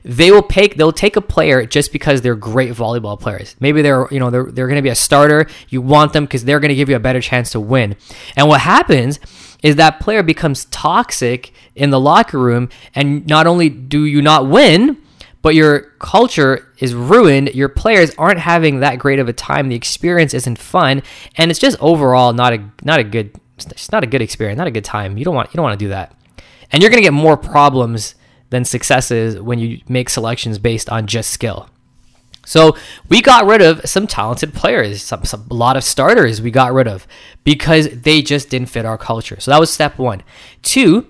they 0.06 0.30
will 0.30 0.44
take 0.44 0.76
they'll 0.76 0.92
take 0.92 1.16
a 1.16 1.22
player 1.22 1.66
just 1.66 1.92
because 1.92 2.22
they're 2.22 2.36
great 2.36 2.74
volleyball 2.74 3.20
players. 3.20 3.56
Maybe 3.60 3.82
they're 3.82 4.08
you 4.12 4.20
know 4.20 4.30
they're 4.30 4.46
they're 4.46 4.68
going 4.68 4.78
to 4.78 4.84
be 4.84 4.90
a 4.90 4.96
starter. 4.96 5.48
You 5.70 5.82
want 5.82 6.14
them 6.14 6.26
because 6.26 6.46
they're 6.46 6.60
going 6.60 6.70
to 6.70 6.76
give 6.76 6.90
you 6.90 6.96
a 6.96 7.00
better 7.00 7.22
chance 7.22 7.52
to 7.52 7.60
win. 7.60 7.96
And 8.36 8.48
what 8.48 8.62
happens 8.62 9.20
is 9.64 9.78
that 9.78 10.00
player 10.00 10.22
becomes 10.22 10.66
toxic 10.66 11.52
in 11.74 11.90
the 11.90 12.00
locker 12.00 12.38
room, 12.38 12.70
and 12.94 13.26
not 13.26 13.48
only 13.48 13.68
do 13.68 14.06
you 14.06 14.22
not 14.22 14.48
win, 14.48 15.02
but 15.42 15.56
your 15.56 15.80
culture 15.98 16.72
is 16.78 16.94
ruined. 16.94 17.56
Your 17.56 17.70
players 17.70 18.12
aren't 18.16 18.40
having 18.40 18.82
that 18.82 19.00
great 19.00 19.18
of 19.18 19.28
a 19.28 19.34
time. 19.34 19.70
The 19.70 19.76
experience 19.76 20.36
isn't 20.36 20.60
fun, 20.60 21.02
and 21.36 21.50
it's 21.50 21.60
just 21.60 21.78
overall 21.82 22.32
not 22.32 22.54
a 22.54 22.64
not 22.84 23.00
a 23.00 23.04
good 23.04 23.34
it's 23.58 23.92
not 23.92 24.04
a 24.04 24.08
good 24.08 24.22
experience, 24.22 24.60
not 24.60 24.68
a 24.68 24.72
good 24.72 24.86
time. 24.86 25.18
You 25.18 25.26
don't 25.26 25.34
want 25.34 25.50
you 25.52 25.58
don't 25.58 25.64
want 25.64 25.80
to 25.80 25.84
do 25.84 25.90
that, 25.90 26.16
and 26.72 26.84
you're 26.84 26.92
gonna 26.92 27.02
get 27.02 27.14
more 27.14 27.38
problems 27.38 28.14
than 28.50 28.66
successes 28.66 29.40
when 29.40 29.60
you 29.60 29.82
make 29.88 30.10
selections 30.10 30.60
based 30.60 30.90
on 30.90 31.08
just 31.08 31.32
skill. 31.32 31.70
So 32.46 32.78
we 33.10 33.22
got 33.22 33.46
rid 33.46 33.62
of 33.62 33.82
some 33.90 34.06
talented 34.06 34.54
players, 34.54 35.02
some, 35.02 35.26
some, 35.26 35.48
a 35.50 35.54
lot 35.54 35.78
of 35.78 35.84
starters 35.84 36.42
we 36.42 36.52
got 36.52 36.74
rid 36.74 36.88
of 36.88 37.08
because 37.44 37.90
they 37.90 38.22
just 38.22 38.50
didn't 38.50 38.70
fit 38.70 38.86
our 38.86 38.98
culture. 38.98 39.40
So 39.40 39.52
that 39.52 39.60
was 39.60 39.74
step 39.74 39.98
one. 39.98 40.22
Two, 40.62 41.08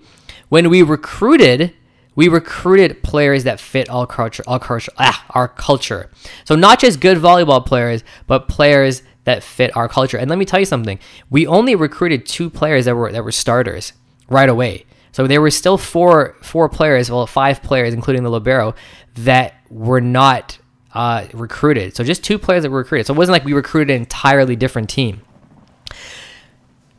when 0.47 0.69
we 0.69 0.81
recruited, 0.81 1.73
we 2.15 2.29
recruited 2.29 3.03
players 3.03 3.43
that 3.43 3.59
fit 3.59 3.89
all 3.89 4.05
culture, 4.05 4.43
all 4.47 4.59
culture, 4.59 4.93
ah, 4.97 5.25
our 5.31 5.49
culture. 5.49 6.09
So 6.45 6.55
not 6.55 6.79
just 6.79 7.01
good 7.01 7.17
volleyball 7.17 7.65
players, 7.65 8.03
but 8.27 8.47
players 8.47 9.03
that 9.25 9.43
fit 9.43 9.75
our 9.75 9.89
culture. 9.89 10.17
And 10.17 10.29
let 10.29 10.39
me 10.39 10.45
tell 10.45 10.59
you 10.59 10.65
something: 10.65 10.99
we 11.29 11.45
only 11.45 11.75
recruited 11.75 12.25
two 12.25 12.49
players 12.49 12.85
that 12.85 12.95
were 12.95 13.11
that 13.11 13.23
were 13.25 13.31
starters 13.33 13.91
right 14.29 14.47
away. 14.47 14.85
So 15.15 15.27
there 15.27 15.39
were 15.39 15.49
still 15.49 15.77
four 15.77 16.35
four 16.41 16.67
players, 16.67 17.09
well, 17.09 17.25
five 17.25 17.63
players, 17.63 17.93
including 17.93 18.23
the 18.23 18.29
libero, 18.29 18.75
that 19.13 19.53
were 19.69 20.01
not 20.01 20.57
uh, 20.91 21.27
recruited. 21.31 21.95
So 21.95 22.03
just 22.03 22.21
two 22.21 22.37
players 22.37 22.63
that 22.63 22.69
were 22.69 22.79
recruited. 22.79 23.07
So 23.07 23.13
it 23.13 23.17
wasn't 23.17 23.31
like 23.31 23.45
we 23.45 23.53
recruited 23.53 23.95
an 23.95 24.01
entirely 24.01 24.57
different 24.57 24.89
team. 24.89 25.21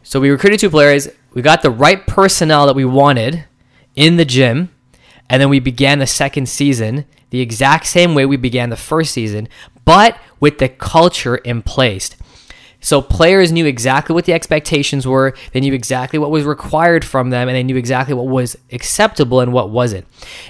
So 0.03 0.19
we 0.19 0.31
recruited 0.31 0.61
two 0.61 0.71
players. 0.71 1.09
We 1.35 1.43
got 1.43 1.61
the 1.61 1.69
right 1.71 2.07
personnel 2.07 2.65
that 2.65 2.75
we 2.75 2.87
wanted 2.87 3.45
in 3.95 4.17
the 4.17 4.25
gym, 4.25 4.71
and 5.29 5.43
then 5.43 5.51
we 5.51 5.61
began 5.61 5.99
the 5.99 6.07
second 6.07 6.49
season 6.49 7.05
the 7.29 7.43
exact 7.43 7.85
same 7.85 8.15
way 8.15 8.25
we 8.25 8.39
began 8.39 8.71
the 8.71 8.77
first 8.77 9.13
season, 9.13 9.47
but 9.85 10.19
with 10.41 10.57
the 10.57 10.71
culture 10.71 11.37
in 11.37 11.61
place. 11.61 12.17
So 12.87 13.03
players 13.03 13.51
knew 13.51 13.67
exactly 13.67 14.15
what 14.15 14.27
the 14.27 14.33
expectations 14.33 15.09
were. 15.09 15.35
They 15.51 15.59
knew 15.59 15.75
exactly 15.75 16.21
what 16.21 16.31
was 16.31 16.45
required 16.45 17.05
from 17.05 17.31
them, 17.31 17.49
and 17.49 17.57
they 17.57 17.65
knew 17.65 17.77
exactly 17.77 18.15
what 18.15 18.29
was 18.29 18.57
acceptable 18.71 19.41
and 19.41 19.53
what 19.53 19.71
wasn't. 19.71 20.07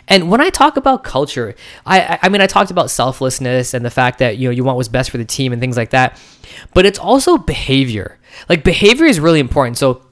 And 0.06 0.30
when 0.30 0.42
I 0.42 0.50
talk 0.50 0.76
about 0.76 1.02
culture, 1.02 1.54
I, 1.86 2.18
I 2.20 2.28
mean 2.28 2.42
I 2.42 2.46
talked 2.46 2.70
about 2.70 2.90
selflessness 2.90 3.72
and 3.72 3.86
the 3.86 3.90
fact 3.90 4.18
that 4.18 4.36
you 4.36 4.48
know 4.48 4.52
you 4.52 4.64
want 4.64 4.76
what's 4.76 4.90
best 4.90 5.08
for 5.08 5.16
the 5.16 5.24
team 5.24 5.50
and 5.50 5.62
things 5.62 5.78
like 5.78 5.88
that. 5.90 6.20
But 6.74 6.84
it's 6.84 6.98
also 6.98 7.38
behavior. 7.38 8.18
Like 8.50 8.64
behavior 8.64 9.06
is 9.06 9.18
really 9.18 9.40
important. 9.40 9.78
So 9.78 10.02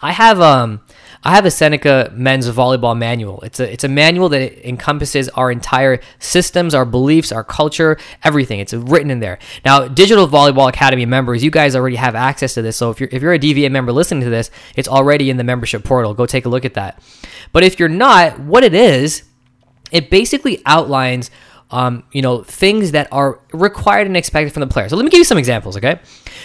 I 0.00 0.12
have 0.12 0.40
um 0.40 0.80
I 1.24 1.34
have 1.34 1.44
a 1.44 1.50
Seneca 1.50 2.12
men's 2.14 2.48
volleyball 2.48 2.96
manual. 2.96 3.40
It's 3.40 3.58
a 3.58 3.72
it's 3.72 3.84
a 3.84 3.88
manual 3.88 4.28
that 4.28 4.68
encompasses 4.68 5.28
our 5.30 5.50
entire 5.50 6.00
systems, 6.18 6.74
our 6.74 6.84
beliefs, 6.84 7.32
our 7.32 7.42
culture, 7.42 7.98
everything. 8.22 8.60
It's 8.60 8.74
written 8.74 9.10
in 9.10 9.20
there. 9.20 9.38
Now, 9.64 9.88
Digital 9.88 10.28
Volleyball 10.28 10.68
Academy 10.68 11.06
members, 11.06 11.42
you 11.42 11.50
guys 11.50 11.74
already 11.74 11.96
have 11.96 12.14
access 12.14 12.54
to 12.54 12.62
this. 12.62 12.76
So 12.76 12.90
if 12.90 13.00
you're 13.00 13.08
if 13.10 13.22
you're 13.22 13.32
a 13.32 13.38
DVA 13.38 13.70
member 13.70 13.92
listening 13.92 14.24
to 14.24 14.30
this, 14.30 14.50
it's 14.76 14.88
already 14.88 15.30
in 15.30 15.36
the 15.36 15.44
membership 15.44 15.82
portal. 15.84 16.14
Go 16.14 16.26
take 16.26 16.44
a 16.44 16.48
look 16.48 16.64
at 16.64 16.74
that. 16.74 17.02
But 17.52 17.64
if 17.64 17.80
you're 17.80 17.88
not, 17.88 18.38
what 18.38 18.64
it 18.64 18.74
is, 18.74 19.22
it 19.90 20.10
basically 20.10 20.62
outlines 20.66 21.30
um, 21.70 22.04
you 22.12 22.22
know, 22.22 22.44
things 22.44 22.92
that 22.92 23.08
are 23.10 23.40
required 23.52 24.06
and 24.06 24.16
expected 24.16 24.52
from 24.52 24.60
the 24.60 24.68
player. 24.68 24.88
So 24.88 24.94
let 24.96 25.04
me 25.04 25.10
give 25.10 25.18
you 25.18 25.24
some 25.24 25.38
examples, 25.38 25.76
okay? 25.76 25.98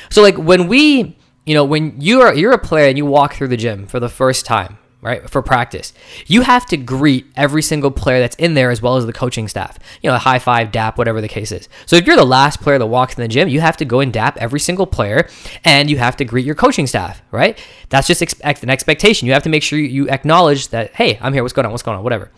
So 0.10 0.24
like 0.24 0.36
when 0.36 0.68
we 0.68 1.16
you 1.46 1.54
know, 1.54 1.66
when 1.66 2.00
you're 2.00 2.34
you're 2.34 2.54
a 2.54 2.60
player 2.60 2.88
and 2.88 2.98
you 2.98 3.06
walk 3.06 3.34
through 3.34 3.50
the 3.50 3.58
gym 3.58 3.88
for 3.88 4.00
the 4.00 4.10
first 4.10 4.46
time, 4.46 4.78
right, 5.02 5.28
for 5.28 5.42
practice, 5.42 5.94
you 6.28 6.42
have 6.42 6.66
to 6.68 6.78
greet 6.78 7.26
every 7.36 7.64
single 7.64 7.90
player 7.90 8.20
that's 8.20 8.36
in 8.36 8.54
there 8.54 8.70
as 8.70 8.82
well 8.82 8.98
as 8.98 9.08
the 9.08 9.14
coaching 9.14 9.48
staff. 9.48 9.80
You 10.04 10.12
know, 10.12 10.18
high 10.18 10.38
five, 10.38 10.72
dap, 10.72 10.98
whatever 11.00 11.20
the 11.20 11.28
case 11.28 11.52
is. 11.52 11.68
So 11.88 11.96
if 11.96 12.06
you're 12.06 12.16
the 12.16 12.24
last 12.24 12.62
player 12.62 12.78
that 12.78 12.86
walks 12.86 13.18
in 13.18 13.24
the 13.24 13.28
gym, 13.28 13.48
you 13.50 13.60
have 13.62 13.78
to 13.78 13.86
go 13.86 14.00
and 14.02 14.14
dap 14.14 14.38
every 14.38 14.60
single 14.60 14.86
player, 14.86 15.28
and 15.66 15.90
you 15.90 15.98
have 15.98 16.16
to 16.18 16.26
greet 16.26 16.46
your 16.46 16.56
coaching 16.56 16.86
staff, 16.86 17.24
right? 17.32 17.58
That's 17.90 18.08
just 18.08 18.22
expect 18.22 18.62
an 18.62 18.70
expectation. 18.70 19.26
You 19.26 19.34
have 19.34 19.44
to 19.44 19.50
make 19.50 19.64
sure 19.64 19.80
you 19.80 20.08
acknowledge 20.10 20.68
that, 20.68 20.94
hey, 20.94 21.18
I'm 21.22 21.34
here. 21.34 21.42
What's 21.42 21.54
going 21.54 21.66
on? 21.66 21.72
What's 21.72 21.84
going 21.84 21.98
on? 21.98 22.04
Whatever. 22.04 22.30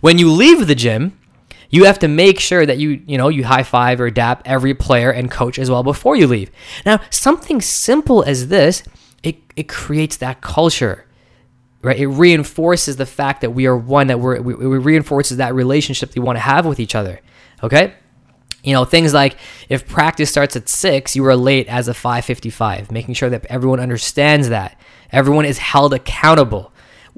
When 0.00 0.18
you 0.18 0.32
leave 0.32 0.66
the 0.66 0.74
gym, 0.74 1.19
you 1.70 1.84
have 1.84 2.00
to 2.00 2.08
make 2.08 2.40
sure 2.40 2.66
that 2.66 2.78
you, 2.78 3.02
you 3.06 3.16
know, 3.16 3.28
you 3.28 3.44
high 3.44 3.62
five 3.62 4.00
or 4.00 4.10
dap 4.10 4.42
every 4.44 4.74
player 4.74 5.10
and 5.10 5.30
coach 5.30 5.58
as 5.58 5.70
well 5.70 5.82
before 5.82 6.16
you 6.16 6.26
leave. 6.26 6.50
Now, 6.84 7.00
something 7.10 7.60
simple 7.60 8.22
as 8.24 8.48
this, 8.48 8.82
it, 9.22 9.36
it 9.56 9.68
creates 9.68 10.16
that 10.18 10.40
culture, 10.40 11.06
right? 11.82 11.98
It 11.98 12.08
reinforces 12.08 12.96
the 12.96 13.06
fact 13.06 13.40
that 13.40 13.50
we 13.50 13.66
are 13.66 13.76
one, 13.76 14.08
that 14.08 14.18
we're, 14.18 14.40
we, 14.40 14.54
it 14.54 14.80
reinforces 14.80 15.36
that 15.36 15.54
relationship 15.54 16.10
that 16.10 16.20
we 16.20 16.26
want 16.26 16.36
to 16.36 16.40
have 16.40 16.66
with 16.66 16.80
each 16.80 16.94
other. 16.96 17.20
Okay? 17.62 17.94
You 18.62 18.74
know, 18.74 18.84
things 18.84 19.14
like 19.14 19.36
if 19.68 19.88
practice 19.88 20.30
starts 20.30 20.56
at 20.56 20.68
six, 20.68 21.16
you 21.16 21.24
are 21.26 21.36
late 21.36 21.68
as 21.68 21.88
a 21.88 21.94
555, 21.94 22.90
making 22.90 23.14
sure 23.14 23.30
that 23.30 23.46
everyone 23.46 23.80
understands 23.80 24.48
that. 24.48 24.78
Everyone 25.12 25.44
is 25.44 25.58
held 25.58 25.94
accountable. 25.94 26.69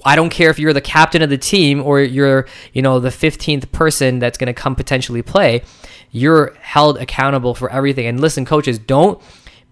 I 0.04 0.16
don't 0.16 0.30
care 0.30 0.50
if 0.50 0.58
you're 0.58 0.72
the 0.72 0.80
captain 0.80 1.22
of 1.22 1.30
the 1.30 1.38
team 1.38 1.82
or 1.82 2.00
you're, 2.00 2.46
you 2.72 2.82
know, 2.82 3.00
the 3.00 3.10
15th 3.10 3.70
person 3.72 4.18
that's 4.18 4.38
going 4.38 4.46
to 4.46 4.54
come 4.54 4.74
potentially 4.74 5.22
play. 5.22 5.62
You're 6.10 6.54
held 6.60 6.98
accountable 6.98 7.54
for 7.54 7.70
everything. 7.70 8.06
And 8.06 8.20
listen, 8.20 8.44
coaches, 8.44 8.78
don't 8.78 9.22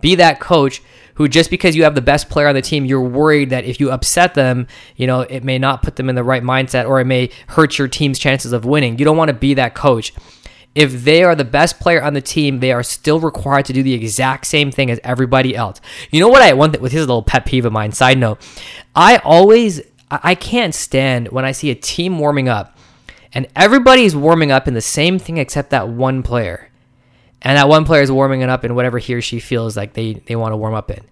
be 0.01 0.15
that 0.17 0.41
coach 0.41 0.83
who 1.15 1.29
just 1.29 1.51
because 1.51 1.77
you 1.77 1.85
have 1.85 1.95
the 1.95 2.01
best 2.01 2.31
player 2.31 2.49
on 2.49 2.55
the 2.55 2.63
team, 2.63 2.87
you're 2.87 3.01
worried 3.03 3.51
that 3.51 3.65
if 3.65 3.79
you 3.79 3.91
upset 3.91 4.35
them, 4.35 4.67
you 4.97 5.07
know, 5.07 5.21
it 5.21 5.45
may 5.45 5.59
not 5.59 5.83
put 5.83 5.97
them 5.97 6.09
in 6.09 6.15
the 6.15 6.25
right 6.25 6.43
mindset 6.43 6.89
or 6.89 6.99
it 6.99 7.05
may 7.05 7.29
hurt 7.49 7.79
your 7.79 7.89
team's 7.89 8.19
chances 8.19 8.53
of 8.53 8.65
winning. 8.65 8.99
You 8.99 9.05
don't 9.05 9.19
want 9.19 9.29
to 9.29 9.35
be 9.35 9.55
that 9.55 9.75
coach. 9.75 10.15
If 10.75 11.05
they 11.05 11.25
are 11.25 11.35
the 11.35 11.45
best 11.45 11.81
player 11.81 12.03
on 12.03 12.15
the 12.15 12.21
team, 12.21 12.61
they 12.61 12.73
are 12.73 12.83
still 12.83 13.19
required 13.19 13.67
to 13.67 13.73
do 13.73 13.83
the 13.83 13.93
exact 13.93 14.47
same 14.47 14.71
thing 14.71 14.91
as 14.91 15.01
everybody 15.03 15.55
else. 15.55 15.81
You 16.11 16.21
know 16.21 16.29
what 16.29 16.43
I 16.43 16.53
want 16.53 16.81
with 16.81 16.93
his 16.93 17.03
little 17.03 17.25
pet 17.25 17.45
peeve 17.45 17.67
of 17.67 17.73
mine, 17.73 17.93
side 17.93 18.19
note, 18.19 18.41
I 18.95 19.19
always 19.19 19.83
I 20.11 20.35
can't 20.35 20.75
stand 20.75 21.29
when 21.29 21.45
I 21.45 21.53
see 21.53 21.71
a 21.71 21.75
team 21.75 22.19
warming 22.19 22.49
up 22.49 22.77
and 23.33 23.47
everybody's 23.55 24.17
warming 24.17 24.51
up 24.51 24.67
in 24.67 24.75
the 24.75 24.81
same 24.81 25.19
thing 25.19 25.37
except 25.37 25.71
that 25.71 25.89
one 25.89 26.23
player. 26.23 26.69
And 27.43 27.57
that 27.57 27.69
one 27.69 27.85
player 27.85 28.03
is 28.03 28.13
warming 28.13 28.41
it 28.43 28.51
up 28.51 28.65
in 28.65 28.75
whatever 28.75 28.99
he 28.99 29.15
or 29.15 29.23
she 29.23 29.39
feels 29.39 29.77
like 29.77 29.95
they, 29.95 30.15
they 30.15 30.37
want 30.37 30.53
to 30.53 30.57
warm 30.57 30.75
up 30.75 30.91
in. 30.91 31.05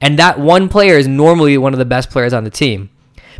And 0.00 0.18
that 0.18 0.38
one 0.38 0.68
player 0.68 0.96
is 0.96 1.06
normally 1.06 1.56
one 1.58 1.72
of 1.72 1.78
the 1.78 1.84
best 1.84 2.10
players 2.10 2.32
on 2.32 2.44
the 2.44 2.50
team. 2.50 2.90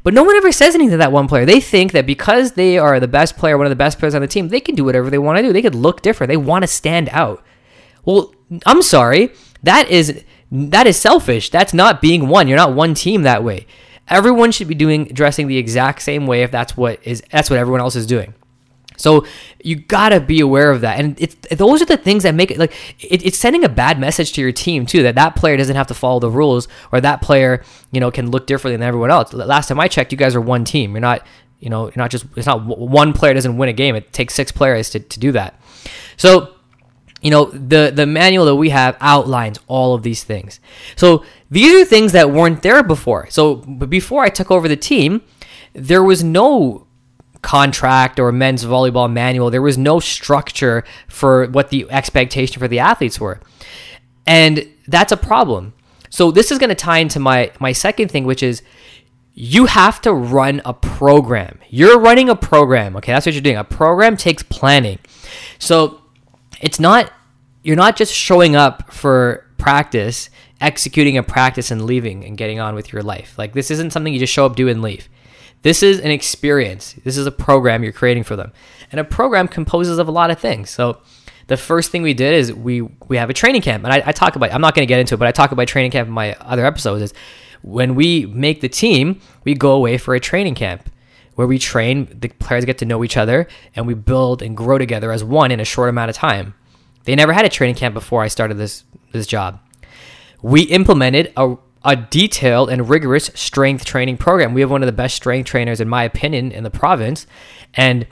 But 0.02 0.14
no 0.14 0.22
one 0.22 0.36
ever 0.36 0.52
says 0.52 0.74
anything 0.74 0.92
to 0.92 0.96
that 0.98 1.12
one 1.12 1.28
player. 1.28 1.44
They 1.44 1.60
think 1.60 1.92
that 1.92 2.06
because 2.06 2.52
they 2.52 2.78
are 2.78 3.00
the 3.00 3.08
best 3.08 3.36
player, 3.36 3.58
one 3.58 3.66
of 3.66 3.70
the 3.70 3.76
best 3.76 3.98
players 3.98 4.14
on 4.14 4.22
the 4.22 4.28
team, 4.28 4.48
they 4.48 4.60
can 4.60 4.74
do 4.74 4.84
whatever 4.84 5.10
they 5.10 5.18
want 5.18 5.38
to 5.38 5.42
do. 5.42 5.52
They 5.52 5.62
could 5.62 5.74
look 5.74 6.00
different. 6.00 6.28
They 6.28 6.36
want 6.36 6.62
to 6.62 6.66
stand 6.68 7.08
out. 7.12 7.44
Well, 8.04 8.34
I'm 8.64 8.82
sorry. 8.82 9.32
That 9.62 9.90
is 9.90 10.24
that 10.50 10.86
is 10.86 10.96
selfish. 10.96 11.50
That's 11.50 11.74
not 11.74 12.00
being 12.00 12.28
one. 12.28 12.48
You're 12.48 12.56
not 12.56 12.74
one 12.74 12.94
team 12.94 13.22
that 13.22 13.44
way. 13.44 13.66
Everyone 14.10 14.50
should 14.52 14.68
be 14.68 14.74
doing 14.74 15.04
dressing 15.06 15.46
the 15.46 15.56
exact 15.56 16.02
same 16.02 16.26
way 16.26 16.42
if 16.42 16.50
that's 16.50 16.76
what 16.76 17.00
is 17.04 17.22
that's 17.30 17.48
what 17.48 17.58
everyone 17.58 17.80
else 17.80 17.96
is 17.96 18.06
doing. 18.06 18.34
So 19.00 19.24
you 19.64 19.76
gotta 19.76 20.20
be 20.20 20.40
aware 20.40 20.70
of 20.70 20.82
that, 20.82 21.00
and 21.00 21.18
it's 21.18 21.34
those 21.50 21.80
are 21.80 21.86
the 21.86 21.96
things 21.96 22.22
that 22.24 22.34
make 22.34 22.50
it 22.50 22.58
like 22.58 22.72
it, 22.98 23.24
it's 23.24 23.38
sending 23.38 23.64
a 23.64 23.68
bad 23.68 23.98
message 23.98 24.32
to 24.34 24.42
your 24.42 24.52
team 24.52 24.84
too. 24.84 25.02
That 25.02 25.14
that 25.14 25.36
player 25.36 25.56
doesn't 25.56 25.76
have 25.76 25.86
to 25.86 25.94
follow 25.94 26.20
the 26.20 26.30
rules, 26.30 26.68
or 26.92 27.00
that 27.00 27.22
player 27.22 27.64
you 27.92 28.00
know 28.00 28.10
can 28.10 28.30
look 28.30 28.46
differently 28.46 28.76
than 28.76 28.86
everyone 28.86 29.10
else. 29.10 29.32
Last 29.32 29.68
time 29.68 29.80
I 29.80 29.88
checked, 29.88 30.12
you 30.12 30.18
guys 30.18 30.36
are 30.36 30.40
one 30.40 30.64
team. 30.64 30.92
You're 30.92 31.00
not 31.00 31.26
you 31.60 31.70
know 31.70 31.86
you're 31.86 31.94
not 31.96 32.10
just 32.10 32.26
it's 32.36 32.46
not 32.46 32.64
one 32.66 33.14
player 33.14 33.32
doesn't 33.32 33.56
win 33.56 33.70
a 33.70 33.72
game. 33.72 33.94
It 33.96 34.12
takes 34.12 34.34
six 34.34 34.52
players 34.52 34.90
to, 34.90 35.00
to 35.00 35.18
do 35.18 35.32
that. 35.32 35.58
So 36.18 36.54
you 37.20 37.30
know 37.30 37.46
the 37.46 37.92
the 37.94 38.06
manual 38.06 38.46
that 38.46 38.56
we 38.56 38.70
have 38.70 38.96
outlines 39.00 39.58
all 39.66 39.94
of 39.94 40.02
these 40.02 40.24
things. 40.24 40.60
So 40.96 41.24
these 41.50 41.80
are 41.80 41.84
things 41.84 42.12
that 42.12 42.30
weren't 42.30 42.62
there 42.62 42.82
before. 42.82 43.28
So 43.30 43.56
before 43.56 44.22
i 44.24 44.28
took 44.28 44.50
over 44.50 44.68
the 44.68 44.76
team 44.76 45.22
there 45.72 46.02
was 46.02 46.24
no 46.24 46.86
contract 47.42 48.20
or 48.20 48.32
men's 48.32 48.64
volleyball 48.64 49.10
manual. 49.10 49.50
There 49.50 49.62
was 49.62 49.78
no 49.78 50.00
structure 50.00 50.84
for 51.08 51.46
what 51.46 51.70
the 51.70 51.90
expectation 51.90 52.60
for 52.60 52.68
the 52.68 52.78
athletes 52.78 53.18
were. 53.18 53.40
And 54.26 54.68
that's 54.86 55.12
a 55.12 55.16
problem. 55.16 55.72
So 56.10 56.30
this 56.30 56.50
is 56.50 56.58
going 56.58 56.70
to 56.70 56.74
tie 56.74 56.98
into 56.98 57.18
my 57.18 57.52
my 57.60 57.72
second 57.72 58.10
thing 58.10 58.24
which 58.24 58.42
is 58.42 58.62
you 59.32 59.66
have 59.66 60.00
to 60.02 60.12
run 60.12 60.60
a 60.64 60.74
program. 60.74 61.58
You're 61.70 61.98
running 61.98 62.28
a 62.28 62.36
program 62.36 62.96
okay? 62.96 63.12
That's 63.12 63.26
what 63.26 63.34
you're 63.34 63.42
doing. 63.42 63.56
A 63.56 63.64
program 63.64 64.16
takes 64.16 64.42
planning. 64.42 64.98
So 65.58 66.02
it's 66.60 66.78
not 66.78 67.12
you're 67.62 67.76
not 67.76 67.96
just 67.96 68.14
showing 68.14 68.56
up 68.56 68.92
for 68.92 69.46
practice, 69.58 70.30
executing 70.60 71.18
a 71.18 71.22
practice 71.22 71.70
and 71.70 71.84
leaving 71.84 72.24
and 72.24 72.38
getting 72.38 72.58
on 72.58 72.74
with 72.74 72.92
your 72.92 73.02
life. 73.02 73.36
Like 73.36 73.52
this 73.52 73.70
isn't 73.70 73.92
something 73.92 74.12
you 74.12 74.18
just 74.18 74.32
show 74.32 74.46
up, 74.46 74.56
do 74.56 74.68
and 74.68 74.82
leave. 74.82 75.08
This 75.62 75.82
is 75.82 76.00
an 76.00 76.10
experience. 76.10 76.94
This 77.04 77.18
is 77.18 77.26
a 77.26 77.32
program 77.32 77.82
you're 77.82 77.92
creating 77.92 78.24
for 78.24 78.34
them. 78.34 78.52
And 78.90 78.98
a 78.98 79.04
program 79.04 79.46
composes 79.46 79.98
of 79.98 80.08
a 80.08 80.10
lot 80.10 80.30
of 80.30 80.38
things. 80.38 80.70
So 80.70 81.02
the 81.48 81.56
first 81.56 81.90
thing 81.90 82.02
we 82.02 82.14
did 82.14 82.34
is 82.34 82.52
we 82.52 82.82
we 83.08 83.16
have 83.16 83.30
a 83.30 83.34
training 83.34 83.62
camp. 83.62 83.84
And 83.84 83.92
I, 83.92 84.02
I 84.06 84.12
talk 84.12 84.36
about 84.36 84.52
I'm 84.52 84.60
not 84.60 84.74
gonna 84.74 84.86
get 84.86 85.00
into 85.00 85.14
it, 85.14 85.18
but 85.18 85.28
I 85.28 85.32
talk 85.32 85.52
about 85.52 85.68
training 85.68 85.90
camp 85.90 86.08
in 86.08 86.14
my 86.14 86.34
other 86.34 86.64
episodes 86.64 87.02
is 87.02 87.14
when 87.62 87.94
we 87.94 88.24
make 88.26 88.62
the 88.62 88.70
team, 88.70 89.20
we 89.44 89.54
go 89.54 89.72
away 89.72 89.98
for 89.98 90.14
a 90.14 90.20
training 90.20 90.54
camp 90.54 90.89
where 91.40 91.46
we 91.46 91.58
train, 91.58 92.06
the 92.20 92.28
players 92.28 92.66
get 92.66 92.76
to 92.76 92.84
know 92.84 93.02
each 93.02 93.16
other, 93.16 93.48
and 93.74 93.86
we 93.86 93.94
build 93.94 94.42
and 94.42 94.54
grow 94.54 94.76
together 94.76 95.10
as 95.10 95.24
one 95.24 95.50
in 95.50 95.58
a 95.58 95.64
short 95.64 95.88
amount 95.88 96.10
of 96.10 96.14
time. 96.14 96.52
They 97.04 97.14
never 97.14 97.32
had 97.32 97.46
a 97.46 97.48
training 97.48 97.76
camp 97.76 97.94
before 97.94 98.22
I 98.22 98.28
started 98.28 98.58
this 98.58 98.84
this 99.12 99.26
job. 99.26 99.58
We 100.42 100.64
implemented 100.64 101.32
a, 101.38 101.56
a 101.82 101.96
detailed 101.96 102.68
and 102.68 102.90
rigorous 102.90 103.30
strength 103.32 103.86
training 103.86 104.18
program. 104.18 104.52
We 104.52 104.60
have 104.60 104.70
one 104.70 104.82
of 104.82 104.86
the 104.86 104.92
best 104.92 105.16
strength 105.16 105.46
trainers, 105.46 105.80
in 105.80 105.88
my 105.88 106.04
opinion, 106.04 106.52
in 106.52 106.62
the 106.62 106.68
province, 106.68 107.26
and 107.72 108.06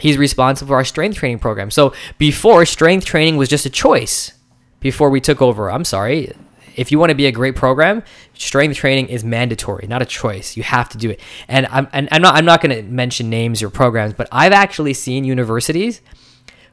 he's 0.00 0.18
responsible 0.18 0.70
for 0.70 0.74
our 0.74 0.84
strength 0.84 1.18
training 1.18 1.38
program. 1.38 1.70
So 1.70 1.94
before, 2.18 2.66
strength 2.66 3.06
training 3.06 3.36
was 3.36 3.48
just 3.48 3.66
a 3.66 3.70
choice. 3.70 4.32
Before 4.80 5.10
we 5.10 5.20
took 5.20 5.40
over, 5.40 5.70
I'm 5.70 5.84
sorry, 5.84 6.32
if 6.76 6.92
you 6.92 6.98
want 6.98 7.10
to 7.10 7.14
be 7.14 7.26
a 7.26 7.32
great 7.32 7.56
program, 7.56 8.02
strength 8.34 8.76
training 8.76 9.08
is 9.08 9.24
mandatory, 9.24 9.86
not 9.86 10.02
a 10.02 10.06
choice. 10.06 10.56
You 10.56 10.62
have 10.62 10.88
to 10.90 10.98
do 10.98 11.10
it. 11.10 11.20
And 11.48 11.66
I'm 11.70 11.88
and 11.92 12.08
I'm 12.10 12.22
not 12.22 12.34
I'm 12.34 12.44
not 12.44 12.60
going 12.60 12.76
to 12.76 12.82
mention 12.82 13.30
names 13.30 13.62
or 13.62 13.70
programs, 13.70 14.12
but 14.12 14.28
I've 14.32 14.52
actually 14.52 14.94
seen 14.94 15.24
universities 15.24 16.00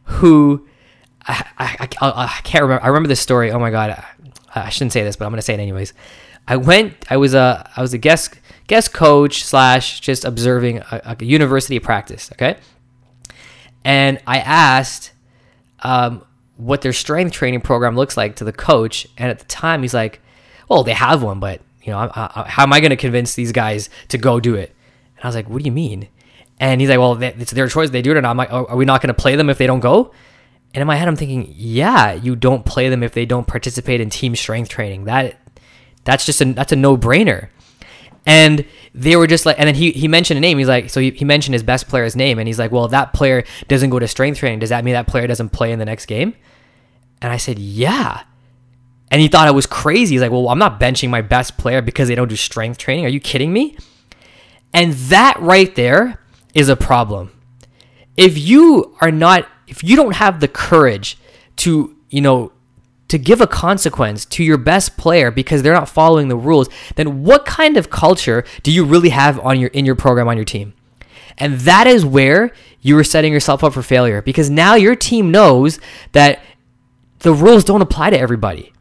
who 0.06 0.68
I, 1.28 1.46
I, 1.58 1.88
I, 2.02 2.12
I 2.26 2.42
can't 2.44 2.64
remember. 2.64 2.84
I 2.84 2.88
remember 2.88 3.08
this 3.08 3.20
story. 3.20 3.52
Oh 3.52 3.60
my 3.60 3.72
god, 3.72 4.04
I, 4.56 4.62
I 4.66 4.70
shouldn't 4.70 4.94
say 4.94 5.04
this, 5.04 5.16
but 5.16 5.26
I'm 5.26 5.32
going 5.32 5.38
to 5.38 5.44
say 5.44 5.54
it 5.54 5.60
anyways. 5.60 5.94
I 6.48 6.58
went. 6.58 6.94
I 7.10 7.18
was 7.18 7.34
a 7.34 7.70
I 7.76 7.82
was 7.82 7.94
a 7.94 7.98
guest 7.98 8.36
guest 8.68 8.94
coach 8.94 9.44
slash 9.44 10.00
just 10.00 10.26
observing 10.26 10.80
a, 10.80 11.16
a 11.20 11.24
university 11.24 11.80
practice. 11.80 12.32
Okay, 12.34 12.58
and 13.84 14.20
I 14.26 14.40
asked 14.40 15.12
um, 15.84 16.26
what 16.62 16.82
their 16.82 16.94
strength 16.94 17.34
training 17.34 17.62
program 17.62 17.96
looks 17.96 18.16
like 18.16 18.36
to 18.36 18.44
the 18.44 18.54
coach, 18.54 19.08
and 19.18 19.32
at 19.32 19.40
the 19.40 19.46
time 19.46 19.82
he's 19.82 19.96
like, 19.96 20.22
"Well, 20.70 20.84
they 20.84 20.94
have 20.94 21.24
one, 21.24 21.40
but 21.40 21.62
you 21.82 21.92
know, 21.92 21.98
I, 21.98 22.12
I, 22.16 22.44
how 22.48 22.64
am 22.64 22.72
I 22.72 22.80
going 22.80 22.92
to 22.92 22.96
convince 22.96 23.34
these 23.34 23.52
guys 23.52 23.90
to 24.10 24.18
go 24.20 24.40
do 24.40 24.54
it?" 24.56 24.74
And 25.18 25.26
I 25.26 25.28
was 25.28 25.36
like, 25.36 25.50
"What 25.50 25.60
do 25.60 25.66
you 25.66 25.72
mean?" 25.72 26.08
And 26.60 26.80
he's 26.80 26.90
like, 26.90 27.00
"Well, 27.00 27.16
they, 27.16 27.34
it's 27.34 27.52
their 27.52 27.68
choice. 27.68 27.90
They 27.90 28.04
do 28.04 28.12
it 28.12 28.18
or 28.18 28.22
not." 28.22 28.30
I'm 28.30 28.38
like, 28.38 28.52
oh, 28.52 28.66
"Are 28.66 28.78
we 28.78 28.86
not 28.86 29.02
going 29.02 29.08
to 29.08 29.20
play 29.20 29.36
them 29.36 29.50
if 29.50 29.58
they 29.58 29.68
don't 29.68 29.80
go?" 29.80 30.12
And 30.74 30.82
in 30.82 30.88
my 30.88 30.96
head, 30.96 31.08
I'm 31.08 31.16
thinking, 31.16 31.52
"Yeah, 31.58 32.14
you 32.14 32.36
don't 32.36 32.64
play 32.64 32.90
them 32.90 33.02
if 33.02 33.14
they 33.14 33.26
don't 33.26 33.48
participate 33.48 34.00
in 34.00 34.12
team 34.12 34.36
strength 34.36 34.70
training. 34.70 35.06
That 35.06 35.40
that's 36.04 36.26
just 36.26 36.42
a 36.42 36.54
that's 36.54 36.72
a 36.72 36.76
no 36.76 36.96
brainer." 36.96 37.50
And 38.24 38.66
they 38.94 39.16
were 39.16 39.26
just 39.26 39.48
like, 39.48 39.58
and 39.58 39.68
then 39.68 39.74
he, 39.74 39.92
he 39.92 40.08
mentioned 40.08 40.38
a 40.38 40.42
name. 40.42 40.60
He's 40.60 40.68
like, 40.68 40.92
so 40.92 41.00
he, 41.00 41.10
he 41.10 41.26
mentioned 41.26 41.54
his 41.54 41.64
best 41.64 41.88
player's 41.88 42.16
name. 42.16 42.38
And 42.38 42.48
he's 42.48 42.60
like, 42.60 42.72
well, 42.72 42.88
that 42.90 43.14
player 43.14 43.44
doesn't 43.68 43.90
go 43.90 43.98
to 43.98 44.08
strength 44.08 44.38
training, 44.38 44.60
does 44.60 44.70
that 44.70 44.84
mean 44.84 44.94
that 44.94 45.08
player 45.08 45.26
doesn't 45.26 45.50
play 45.50 45.72
in 45.72 45.80
the 45.80 45.86
next 45.86 46.06
game? 46.06 46.36
And 47.22 47.32
I 47.32 47.38
said, 47.38 47.60
yeah. 47.60 48.24
And 49.10 49.22
he 49.22 49.28
thought 49.28 49.48
I 49.48 49.52
was 49.52 49.66
crazy. 49.66 50.16
He's 50.16 50.22
like, 50.22 50.32
well, 50.32 50.50
I'm 50.50 50.60
not 50.60 50.80
benching 50.80 51.10
my 51.10 51.22
best 51.22 51.58
player 51.58 51.82
because 51.82 52.08
they 52.08 52.16
don't 52.16 52.30
do 52.30 52.36
strength 52.36 52.78
training. 52.78 53.06
Are 53.06 53.10
you 53.10 53.20
kidding 53.20 53.52
me? 53.52 53.78
And 54.74 54.94
that 54.94 55.38
right 55.40 55.74
there 55.76 56.22
is 56.54 56.70
a 56.70 56.76
problem. 56.76 57.32
If 58.18 58.38
you 58.38 58.96
are 59.02 59.12
not, 59.12 59.48
if 59.68 59.84
you 59.84 59.96
don't 59.96 60.16
have 60.16 60.40
the 60.40 60.48
courage 60.48 61.18
to, 61.58 61.96
you 62.10 62.22
know, 62.22 62.52
to 63.10 63.18
give 63.18 63.42
a 63.42 63.48
consequence 63.48 64.24
to 64.24 64.44
your 64.44 64.58
best 64.58 64.96
player 64.96 65.32
because 65.32 65.62
they're 65.62 65.74
not 65.74 65.90
following 65.90 66.30
the 66.30 66.38
rules, 66.38 66.70
then 66.96 67.24
what 67.24 67.46
kind 67.46 67.76
of 67.76 67.90
culture 67.90 68.46
do 68.64 68.72
you 68.72 68.86
really 68.86 69.10
have 69.10 69.38
on 69.42 69.60
your 69.60 69.70
in 69.72 69.86
your 69.86 69.96
program 69.96 70.30
on 70.30 70.38
your 70.38 70.46
team? 70.46 70.74
And 71.38 71.60
that 71.62 71.88
is 71.88 72.06
where 72.06 72.52
you 72.80 72.98
are 72.98 73.04
setting 73.04 73.34
yourself 73.34 73.64
up 73.66 73.74
for 73.74 73.82
failure 73.82 74.22
because 74.22 74.50
now 74.50 74.76
your 74.76 74.96
team 74.96 75.30
knows 75.30 75.80
that 76.14 76.42
the 77.22 77.34
rules 77.34 77.64
don't 77.64 77.82
apply 77.82 78.12
to 78.12 78.20
everybody. 78.20 78.74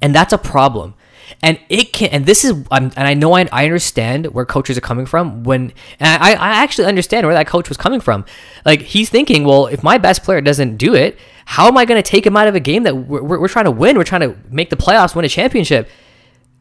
And 0.00 0.14
that's 0.14 0.32
a 0.32 0.38
problem. 0.38 0.94
And 1.42 1.58
it 1.68 1.92
can, 1.92 2.08
and 2.10 2.24
this 2.24 2.44
is, 2.44 2.52
and 2.70 2.92
I 2.96 3.14
know 3.14 3.32
I, 3.32 3.48
I 3.50 3.64
understand 3.64 4.26
where 4.28 4.44
coaches 4.44 4.78
are 4.78 4.82
coming 4.82 5.06
from 5.06 5.42
when, 5.42 5.72
and 5.98 6.22
I, 6.22 6.32
I 6.32 6.48
actually 6.62 6.86
understand 6.86 7.26
where 7.26 7.34
that 7.34 7.46
coach 7.46 7.68
was 7.68 7.76
coming 7.76 8.00
from. 8.00 8.24
Like 8.64 8.82
he's 8.82 9.10
thinking, 9.10 9.44
well, 9.44 9.66
if 9.66 9.82
my 9.82 9.98
best 9.98 10.22
player 10.22 10.40
doesn't 10.40 10.76
do 10.76 10.94
it, 10.94 11.18
how 11.44 11.66
am 11.66 11.76
I 11.76 11.84
going 11.84 12.00
to 12.00 12.08
take 12.08 12.26
him 12.26 12.36
out 12.36 12.46
of 12.46 12.54
a 12.54 12.60
game 12.60 12.84
that 12.84 12.96
we're, 12.96 13.40
we're 13.40 13.48
trying 13.48 13.64
to 13.64 13.70
win? 13.70 13.98
We're 13.98 14.04
trying 14.04 14.22
to 14.22 14.36
make 14.50 14.70
the 14.70 14.76
playoffs, 14.76 15.14
win 15.14 15.24
a 15.24 15.28
championship. 15.28 15.88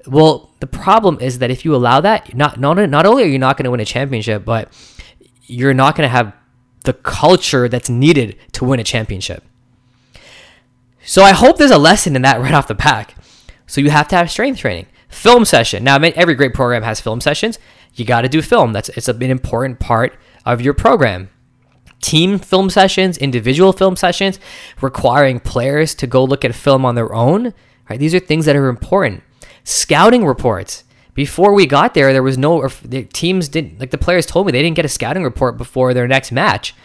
Well, 0.07 0.53
the 0.59 0.67
problem 0.67 1.19
is 1.19 1.39
that 1.39 1.51
if 1.51 1.65
you 1.65 1.75
allow 1.75 2.01
that, 2.01 2.35
not 2.35 2.59
not 2.59 2.77
not 2.89 3.05
only 3.05 3.23
are 3.23 3.27
you 3.27 3.39
not 3.39 3.57
going 3.57 3.65
to 3.65 3.71
win 3.71 3.79
a 3.79 3.85
championship, 3.85 4.45
but 4.45 4.71
you're 5.43 5.73
not 5.73 5.95
going 5.95 6.07
to 6.07 6.11
have 6.11 6.33
the 6.83 6.93
culture 6.93 7.67
that's 7.67 7.89
needed 7.89 8.37
to 8.53 8.65
win 8.65 8.79
a 8.79 8.83
championship. 8.83 9.43
So 11.05 11.23
I 11.23 11.31
hope 11.31 11.57
there's 11.57 11.71
a 11.71 11.77
lesson 11.77 12.15
in 12.15 12.23
that 12.23 12.39
right 12.41 12.53
off 12.53 12.67
the 12.67 12.75
back. 12.75 13.15
So 13.67 13.81
you 13.81 13.89
have 13.89 14.07
to 14.09 14.15
have 14.15 14.29
strength 14.29 14.59
training, 14.59 14.87
film 15.07 15.45
session. 15.45 15.83
Now, 15.83 15.97
every 15.97 16.35
great 16.35 16.53
program 16.53 16.83
has 16.83 16.99
film 16.99 17.21
sessions. 17.21 17.57
You 17.93 18.05
got 18.05 18.21
to 18.21 18.29
do 18.29 18.41
film. 18.41 18.73
That's 18.73 18.89
it's 18.89 19.07
an 19.07 19.21
important 19.23 19.79
part 19.79 20.17
of 20.45 20.61
your 20.61 20.73
program 20.73 21.29
team 22.01 22.37
film 22.37 22.69
sessions, 22.69 23.17
individual 23.17 23.73
film 23.73 23.95
sessions, 23.95 24.39
requiring 24.81 25.39
players 25.39 25.95
to 25.95 26.05
go 26.05 26.23
look 26.23 26.45
at 26.45 26.53
film 26.53 26.85
on 26.85 26.95
their 26.95 27.13
own. 27.13 27.53
Right? 27.89 27.99
These 27.99 28.13
are 28.13 28.19
things 28.19 28.45
that 28.45 28.55
are 28.55 28.67
important. 28.67 29.23
Scouting 29.63 30.25
reports. 30.25 30.83
Before 31.15 31.53
we 31.53 31.65
got 31.65 31.93
there, 31.93 32.11
there 32.11 32.21
was 32.21 32.37
no 32.37 32.67
the 32.83 33.03
teams 33.05 33.47
didn't 33.47 33.79
like 33.79 33.91
the 33.91 33.97
players 33.97 34.25
told 34.25 34.45
me 34.45 34.51
they 34.51 34.61
didn't 34.61 34.75
get 34.75 34.85
a 34.85 34.89
scouting 34.89 35.23
report 35.23 35.57
before 35.57 35.93
their 35.93 36.07
next 36.07 36.31
match. 36.31 36.75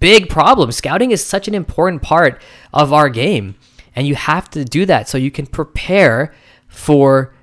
Big 0.00 0.28
problem. 0.28 0.70
Scouting 0.72 1.10
is 1.10 1.24
such 1.24 1.48
an 1.48 1.54
important 1.54 2.02
part 2.02 2.40
of 2.72 2.92
our 2.92 3.08
game, 3.08 3.56
and 3.96 4.06
you 4.06 4.14
have 4.14 4.48
to 4.50 4.64
do 4.64 4.86
that 4.86 5.08
so 5.08 5.18
you 5.18 5.30
can 5.30 5.46
prepare 5.46 6.32
for 6.68 7.34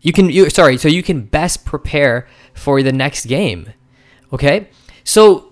you 0.00 0.12
can 0.12 0.30
you, 0.30 0.48
sorry 0.48 0.78
so 0.78 0.88
you 0.88 1.02
can 1.02 1.22
best 1.22 1.64
prepare 1.64 2.26
for 2.54 2.82
the 2.82 2.92
next 2.92 3.26
game. 3.26 3.72
Okay, 4.32 4.68
so 5.04 5.48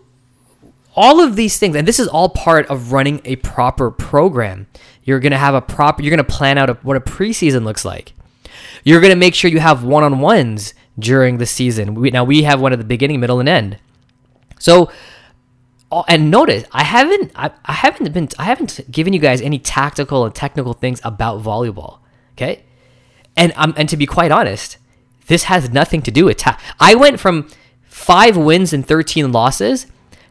all 0.97 1.21
of 1.21 1.37
these 1.37 1.59
things 1.59 1.77
and 1.77 1.87
this 1.87 2.01
is 2.01 2.09
all 2.09 2.31
part 2.31 2.67
of 2.67 2.91
running 2.91 3.21
a 3.25 3.37
proper 3.37 3.91
program 3.91 4.67
you're 5.05 5.21
going 5.21 5.33
to 5.33 5.39
have 5.39 5.55
a 5.55 5.61
proper 5.61 6.03
you're 6.03 6.11
going 6.15 6.25
to 6.25 6.33
plan 6.33 6.57
out 6.59 6.71
a, 6.71 6.75
what 6.83 6.97
a 6.97 7.01
preseason 7.01 7.65
looks 7.65 7.85
like 7.85 8.15
you're 8.83 9.01
going 9.01 9.13
to 9.13 9.19
make 9.19 9.35
sure 9.35 9.51
you 9.51 9.61
have 9.61 9.85
one-on-ones 9.85 10.73
during 10.99 11.37
the 11.37 11.47
season 11.47 11.95
we, 11.95 12.11
now 12.11 12.25
we 12.25 12.43
have 12.43 12.61
one 12.61 12.73
at 12.73 12.79
the 12.79 12.85
beginning 12.85 13.21
middle 13.21 13.39
and 13.39 13.49
end 13.49 13.79
so 14.59 14.91
and 16.09 16.31
notice 16.31 16.65
i 16.73 16.83
haven't 16.83 17.33
I, 17.35 17.51
I 17.65 17.73
haven't 17.73 18.13
been 18.13 18.29
i 18.39 18.45
haven't 18.45 18.81
given 18.91 19.13
you 19.13 19.19
guys 19.19 19.41
any 19.41 19.59
tactical 19.59 20.25
and 20.25 20.35
technical 20.35 20.73
things 20.73 21.01
about 21.05 21.43
volleyball 21.43 22.01
okay 22.33 22.65
and 23.37 23.53
um, 23.57 23.75
and 23.77 23.89
to 23.89 23.97
be 23.97 24.07
quite 24.07 24.31
honest 24.31 24.79
this 25.27 25.45
has 25.45 25.71
nothing 25.71 26.03
to 26.03 26.11
do 26.11 26.25
with 26.25 26.39
ta- 26.39 26.61
i 26.81 26.95
went 26.95 27.21
from 27.21 27.49
five 27.97 28.37
wins 28.37 28.73
and 28.73 28.87
13 28.87 29.33
losses 29.33 29.87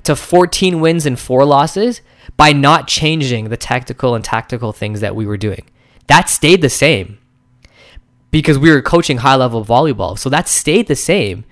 to 0.06 0.16
14 0.16 0.80
wins 0.80 1.06
and 1.06 1.20
four 1.20 1.44
losses 1.46 2.02
by 2.38 2.54
not 2.54 2.88
changing 2.88 3.50
the 3.50 3.58
tactical 3.58 4.16
and 4.16 4.24
tactical 4.24 4.72
things 4.72 5.02
that 5.02 5.16
we 5.16 5.26
were 5.26 5.38
doing. 5.38 5.70
That 6.08 6.30
stayed 6.30 6.62
the 6.62 6.70
same 6.70 7.18
because 8.32 8.58
we 8.60 8.70
were 8.70 8.82
coaching 8.82 9.18
high 9.18 9.36
level 9.36 9.66
volleyball. 9.66 10.18
So 10.18 10.30
that 10.30 10.48
stayed 10.48 10.88
the 10.88 10.96
same. 10.96 11.46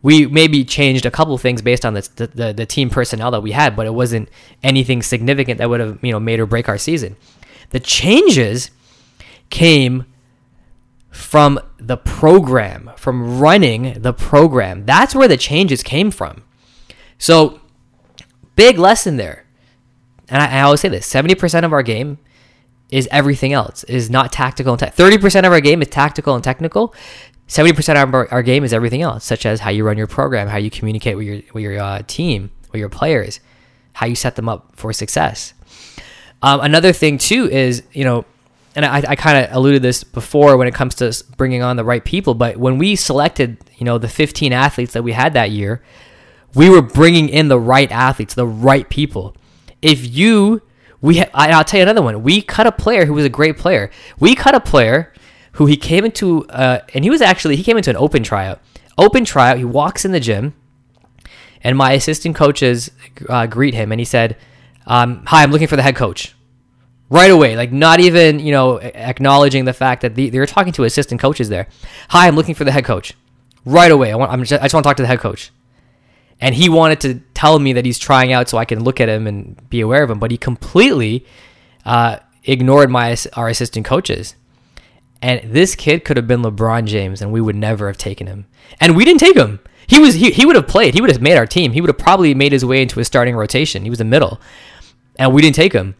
We 0.00 0.26
maybe 0.26 0.64
changed 0.64 1.06
a 1.06 1.10
couple 1.10 1.36
things 1.38 1.60
based 1.60 1.84
on 1.84 1.94
the, 1.94 2.30
the, 2.34 2.52
the 2.52 2.66
team 2.66 2.88
personnel 2.88 3.32
that 3.32 3.42
we 3.42 3.50
had, 3.52 3.74
but 3.74 3.86
it 3.86 3.94
wasn't 3.94 4.28
anything 4.62 5.02
significant 5.02 5.58
that 5.58 5.68
would 5.68 5.80
have 5.80 5.98
you 6.02 6.12
know 6.12 6.20
made 6.20 6.38
or 6.38 6.46
break 6.46 6.68
our 6.68 6.78
season. 6.78 7.16
The 7.70 7.80
changes 7.80 8.70
came 9.50 10.06
from 11.10 11.58
the 11.78 11.96
program, 11.96 12.92
from 12.96 13.40
running 13.40 14.00
the 14.00 14.12
program. 14.12 14.86
That's 14.86 15.14
where 15.14 15.26
the 15.26 15.36
changes 15.36 15.82
came 15.82 16.10
from. 16.10 16.44
So 17.18 17.60
Big 18.58 18.76
lesson 18.76 19.18
there. 19.18 19.44
And 20.28 20.42
I, 20.42 20.58
I 20.58 20.60
always 20.62 20.80
say 20.80 20.88
this 20.88 21.08
70% 21.08 21.62
of 21.62 21.72
our 21.72 21.84
game 21.84 22.18
is 22.90 23.08
everything 23.12 23.52
else, 23.52 23.84
is 23.84 24.10
not 24.10 24.32
tactical 24.32 24.72
and 24.72 24.80
te- 24.80 24.86
30% 24.86 25.46
of 25.46 25.52
our 25.52 25.60
game 25.60 25.80
is 25.80 25.86
tactical 25.86 26.34
and 26.34 26.42
technical. 26.42 26.92
70% 27.48 28.02
of 28.02 28.14
our, 28.14 28.30
our, 28.30 28.42
game 28.42 28.62
is 28.62 28.74
everything 28.74 29.00
else, 29.00 29.24
such 29.24 29.46
as 29.46 29.60
how 29.60 29.70
you 29.70 29.82
run 29.82 29.96
your 29.96 30.06
program, 30.06 30.48
how 30.48 30.58
you 30.58 30.70
communicate 30.70 31.16
with 31.16 31.26
your, 31.26 31.40
with 31.54 31.62
your 31.64 31.80
uh, 31.80 32.02
team, 32.06 32.50
with 32.72 32.78
your 32.78 32.90
players, 32.90 33.40
how 33.94 34.06
you 34.06 34.14
set 34.14 34.36
them 34.36 34.48
up 34.48 34.76
for 34.76 34.92
success. 34.92 35.54
Um, 36.42 36.60
another 36.60 36.92
thing, 36.92 37.16
too, 37.16 37.48
is, 37.48 37.82
you 37.92 38.04
know, 38.04 38.26
and 38.76 38.84
I, 38.84 39.02
I 39.08 39.16
kind 39.16 39.44
of 39.44 39.56
alluded 39.56 39.82
this 39.82 40.04
before 40.04 40.56
when 40.58 40.68
it 40.68 40.74
comes 40.74 40.94
to 40.96 41.24
bringing 41.36 41.62
on 41.62 41.76
the 41.76 41.84
right 41.84 42.04
people, 42.04 42.34
but 42.34 42.58
when 42.58 42.76
we 42.76 42.96
selected, 42.96 43.56
you 43.76 43.84
know, 43.84 43.96
the 43.96 44.08
15 44.08 44.52
athletes 44.52 44.92
that 44.92 45.02
we 45.02 45.12
had 45.12 45.32
that 45.32 45.50
year, 45.50 45.82
we 46.54 46.68
were 46.68 46.82
bringing 46.82 47.30
in 47.30 47.48
the 47.48 47.58
right 47.58 47.90
athletes, 47.90 48.34
the 48.34 48.46
right 48.46 48.88
people. 48.90 49.34
If 49.80 50.14
you, 50.14 50.62
we, 51.00 51.18
ha- 51.18 51.30
I'll 51.32 51.64
tell 51.64 51.78
you 51.78 51.82
another 51.82 52.02
one. 52.02 52.22
We 52.22 52.42
cut 52.42 52.66
a 52.66 52.72
player 52.72 53.06
who 53.06 53.14
was 53.14 53.24
a 53.24 53.30
great 53.30 53.56
player. 53.56 53.90
We 54.20 54.34
cut 54.34 54.54
a 54.54 54.60
player 54.60 55.12
who 55.58 55.66
he 55.66 55.76
came 55.76 56.04
into, 56.04 56.46
uh, 56.50 56.78
and 56.94 57.02
he 57.02 57.10
was 57.10 57.20
actually 57.20 57.56
he 57.56 57.64
came 57.64 57.76
into 57.76 57.90
an 57.90 57.96
open 57.96 58.22
tryout. 58.22 58.60
Open 58.96 59.24
tryout. 59.24 59.58
He 59.58 59.64
walks 59.64 60.04
in 60.04 60.12
the 60.12 60.20
gym, 60.20 60.54
and 61.62 61.76
my 61.76 61.92
assistant 61.92 62.36
coaches 62.36 62.92
uh, 63.28 63.46
greet 63.46 63.74
him, 63.74 63.90
and 63.90 64.00
he 64.00 64.04
said, 64.04 64.36
um, 64.86 65.24
"Hi, 65.26 65.42
I'm 65.42 65.50
looking 65.50 65.66
for 65.66 65.74
the 65.74 65.82
head 65.82 65.96
coach." 65.96 66.34
Right 67.10 67.30
away, 67.30 67.56
like 67.56 67.72
not 67.72 67.98
even 67.98 68.38
you 68.38 68.52
know 68.52 68.76
acknowledging 68.76 69.64
the 69.64 69.72
fact 69.72 70.02
that 70.02 70.14
the, 70.14 70.30
they 70.30 70.38
were 70.38 70.46
talking 70.46 70.72
to 70.74 70.84
assistant 70.84 71.20
coaches 71.20 71.48
there. 71.48 71.66
Hi, 72.10 72.28
I'm 72.28 72.36
looking 72.36 72.54
for 72.54 72.62
the 72.62 72.70
head 72.70 72.84
coach. 72.84 73.14
Right 73.64 73.90
away, 73.90 74.12
I 74.12 74.14
want. 74.14 74.30
Just, 74.46 74.62
I 74.62 74.66
just 74.66 74.74
want 74.74 74.84
to 74.84 74.88
talk 74.88 74.96
to 74.98 75.02
the 75.02 75.08
head 75.08 75.18
coach. 75.18 75.50
And 76.40 76.54
he 76.54 76.68
wanted 76.68 77.00
to 77.00 77.14
tell 77.34 77.58
me 77.58 77.72
that 77.72 77.84
he's 77.84 77.98
trying 77.98 78.32
out 78.32 78.48
so 78.48 78.58
I 78.58 78.64
can 78.64 78.84
look 78.84 79.00
at 79.00 79.08
him 79.08 79.26
and 79.26 79.68
be 79.68 79.80
aware 79.80 80.04
of 80.04 80.10
him, 80.10 80.20
but 80.20 80.30
he 80.30 80.36
completely 80.36 81.26
uh, 81.84 82.18
ignored 82.44 82.90
my 82.90 83.16
our 83.32 83.48
assistant 83.48 83.84
coaches. 83.84 84.36
And 85.20 85.52
this 85.52 85.74
kid 85.74 86.04
could 86.04 86.16
have 86.16 86.28
been 86.28 86.42
LeBron 86.42 86.86
James, 86.86 87.20
and 87.20 87.32
we 87.32 87.40
would 87.40 87.56
never 87.56 87.88
have 87.88 87.98
taken 87.98 88.26
him. 88.26 88.46
And 88.80 88.96
we 88.96 89.04
didn't 89.04 89.20
take 89.20 89.36
him. 89.36 89.60
He 89.86 89.98
was 89.98 90.14
he, 90.14 90.30
he 90.30 90.46
would 90.46 90.54
have 90.54 90.68
played. 90.68 90.94
He 90.94 91.00
would 91.00 91.10
have 91.10 91.22
made 91.22 91.36
our 91.36 91.46
team. 91.46 91.72
He 91.72 91.80
would 91.80 91.88
have 91.88 91.98
probably 91.98 92.34
made 92.34 92.52
his 92.52 92.64
way 92.64 92.82
into 92.82 93.00
a 93.00 93.04
starting 93.04 93.34
rotation. 93.34 93.82
He 93.82 93.90
was 93.90 94.00
a 94.00 94.04
middle, 94.04 94.40
and 95.18 95.34
we 95.34 95.42
didn't 95.42 95.56
take 95.56 95.72
him. 95.72 95.94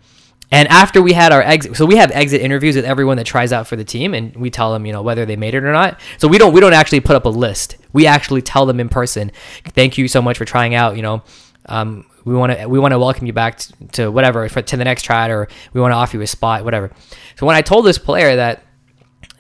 And 0.51 0.67
after 0.69 1.03
we 1.03 1.13
had 1.13 1.33
our 1.33 1.43
exit, 1.43 1.77
so 1.77 1.85
we 1.85 1.97
have 1.97 2.11
exit 2.13 2.41
interviews 2.41 2.77
with 2.77 2.85
everyone 2.85 3.19
that 3.19 3.27
tries 3.27 3.53
out 3.53 3.67
for 3.67 3.77
the 3.77 3.85
team, 3.85 4.15
and 4.15 4.35
we 4.37 4.51
tell 4.51 4.73
them, 4.73 4.87
you 4.87 4.93
know, 4.93 5.03
whether 5.03 5.27
they 5.27 5.37
made 5.37 5.55
it 5.55 5.65
or 5.65 5.73
not. 5.73 6.01
So 6.19 6.29
we 6.29 6.39
don't 6.39 6.53
we 6.53 6.61
don't 6.61 6.73
actually 6.73 7.01
put 7.01 7.17
up 7.17 7.25
a 7.25 7.31
list. 7.31 7.77
We 7.93 8.07
actually 8.07 8.43
tell 8.43 8.67
them 8.67 8.79
in 8.79 8.89
person, 8.89 9.33
thank 9.65 9.99
you 9.99 10.07
so 10.07 10.23
much 10.23 10.39
for 10.39 10.45
trying 10.45 10.75
out. 10.75 10.97
You 10.97 11.03
know, 11.03 11.23
um, 11.67 12.07
we 12.25 12.35
want 12.35 12.53
to 12.53 12.67
we 12.67 12.79
want 12.79 12.93
to 12.93 12.99
welcome 12.99 13.27
you 13.27 13.33
back 13.33 13.59
to, 13.59 13.73
to 13.93 14.11
whatever 14.11 14.49
for, 14.49 14.63
to 14.63 14.77
the 14.77 14.85
next 14.85 15.03
try, 15.03 15.29
or 15.29 15.49
we 15.73 15.81
want 15.81 15.93
to 15.93 15.97
offer 15.97 16.17
you 16.17 16.23
a 16.23 16.27
spot, 16.27 16.65
whatever. 16.65 16.91
So 17.37 17.47
when 17.47 17.57
I 17.57 17.63
told 17.63 17.85
this 17.85 17.99
player 17.99 18.37
that 18.37 18.65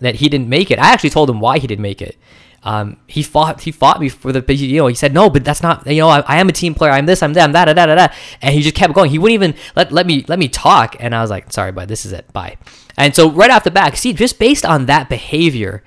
that 0.00 0.16
he 0.16 0.28
didn't 0.28 0.48
make 0.48 0.70
it, 0.70 0.78
I 0.78 0.92
actually 0.92 1.11
told 1.11 1.28
him 1.30 1.40
why 1.40 1.58
he 1.58 1.66
didn't 1.66 1.82
make 1.82 2.02
it. 2.02 2.16
Um, 2.64 2.96
he 3.06 3.22
fought 3.22 3.61
he 3.61 3.70
fought 3.70 4.00
me 4.00 4.08
for 4.08 4.32
the 4.32 4.54
you 4.54 4.78
know 4.78 4.88
he 4.88 4.94
said 4.94 5.14
no 5.14 5.30
but 5.30 5.44
that's 5.44 5.62
not 5.62 5.87
you 5.87 6.00
know 6.00 6.08
I, 6.08 6.20
I 6.20 6.40
am 6.40 6.48
a 6.48 6.52
team 6.52 6.74
player. 6.74 6.90
I'm 6.90 7.06
this 7.06 7.22
I'm 7.22 7.32
that 7.34 7.52
da 7.52 7.64
da 7.64 7.72
da 7.72 7.94
da 7.94 8.08
and 8.42 8.52
he 8.52 8.62
just 8.62 8.74
kept 8.74 8.94
going. 8.94 9.11
He 9.11 9.18
wouldn't 9.18 9.34
even 9.34 9.54
let 9.76 9.92
let 9.92 10.06
me 10.06 10.24
let 10.26 10.40
me 10.40 10.48
talk. 10.48 10.96
And 10.98 11.14
I 11.14 11.22
was 11.22 11.30
like 11.30 11.52
sorry 11.52 11.70
bud 11.70 11.87
this 11.88 12.04
is 12.04 12.12
it. 12.12 12.32
Bye. 12.32 12.58
And 12.96 13.14
so 13.14 13.30
right 13.30 13.50
off 13.50 13.62
the 13.62 13.70
back 13.70 13.96
see 13.96 14.12
just 14.12 14.40
based 14.40 14.64
on 14.64 14.87
that 14.87 15.08
behavior 15.08 15.84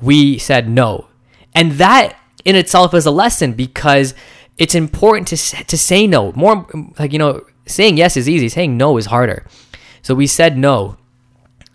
we 0.00 0.38
said 0.38 0.68
no. 0.68 1.08
And 1.52 1.72
that 1.72 2.16
in 2.44 2.54
itself 2.54 2.94
is 2.94 3.06
a 3.06 3.10
lesson 3.10 3.52
because 3.52 4.14
it's 4.56 4.76
important 4.76 5.26
to 5.28 5.36
to 5.36 5.76
say 5.76 6.06
no. 6.06 6.30
More 6.32 6.64
like 6.96 7.12
you 7.12 7.18
know 7.18 7.44
saying 7.66 7.96
yes 7.96 8.16
is 8.16 8.28
easy. 8.28 8.48
Saying 8.48 8.76
no 8.76 8.96
is 8.98 9.06
harder. 9.06 9.44
So 10.02 10.14
we 10.14 10.28
said 10.28 10.56
no 10.56 10.96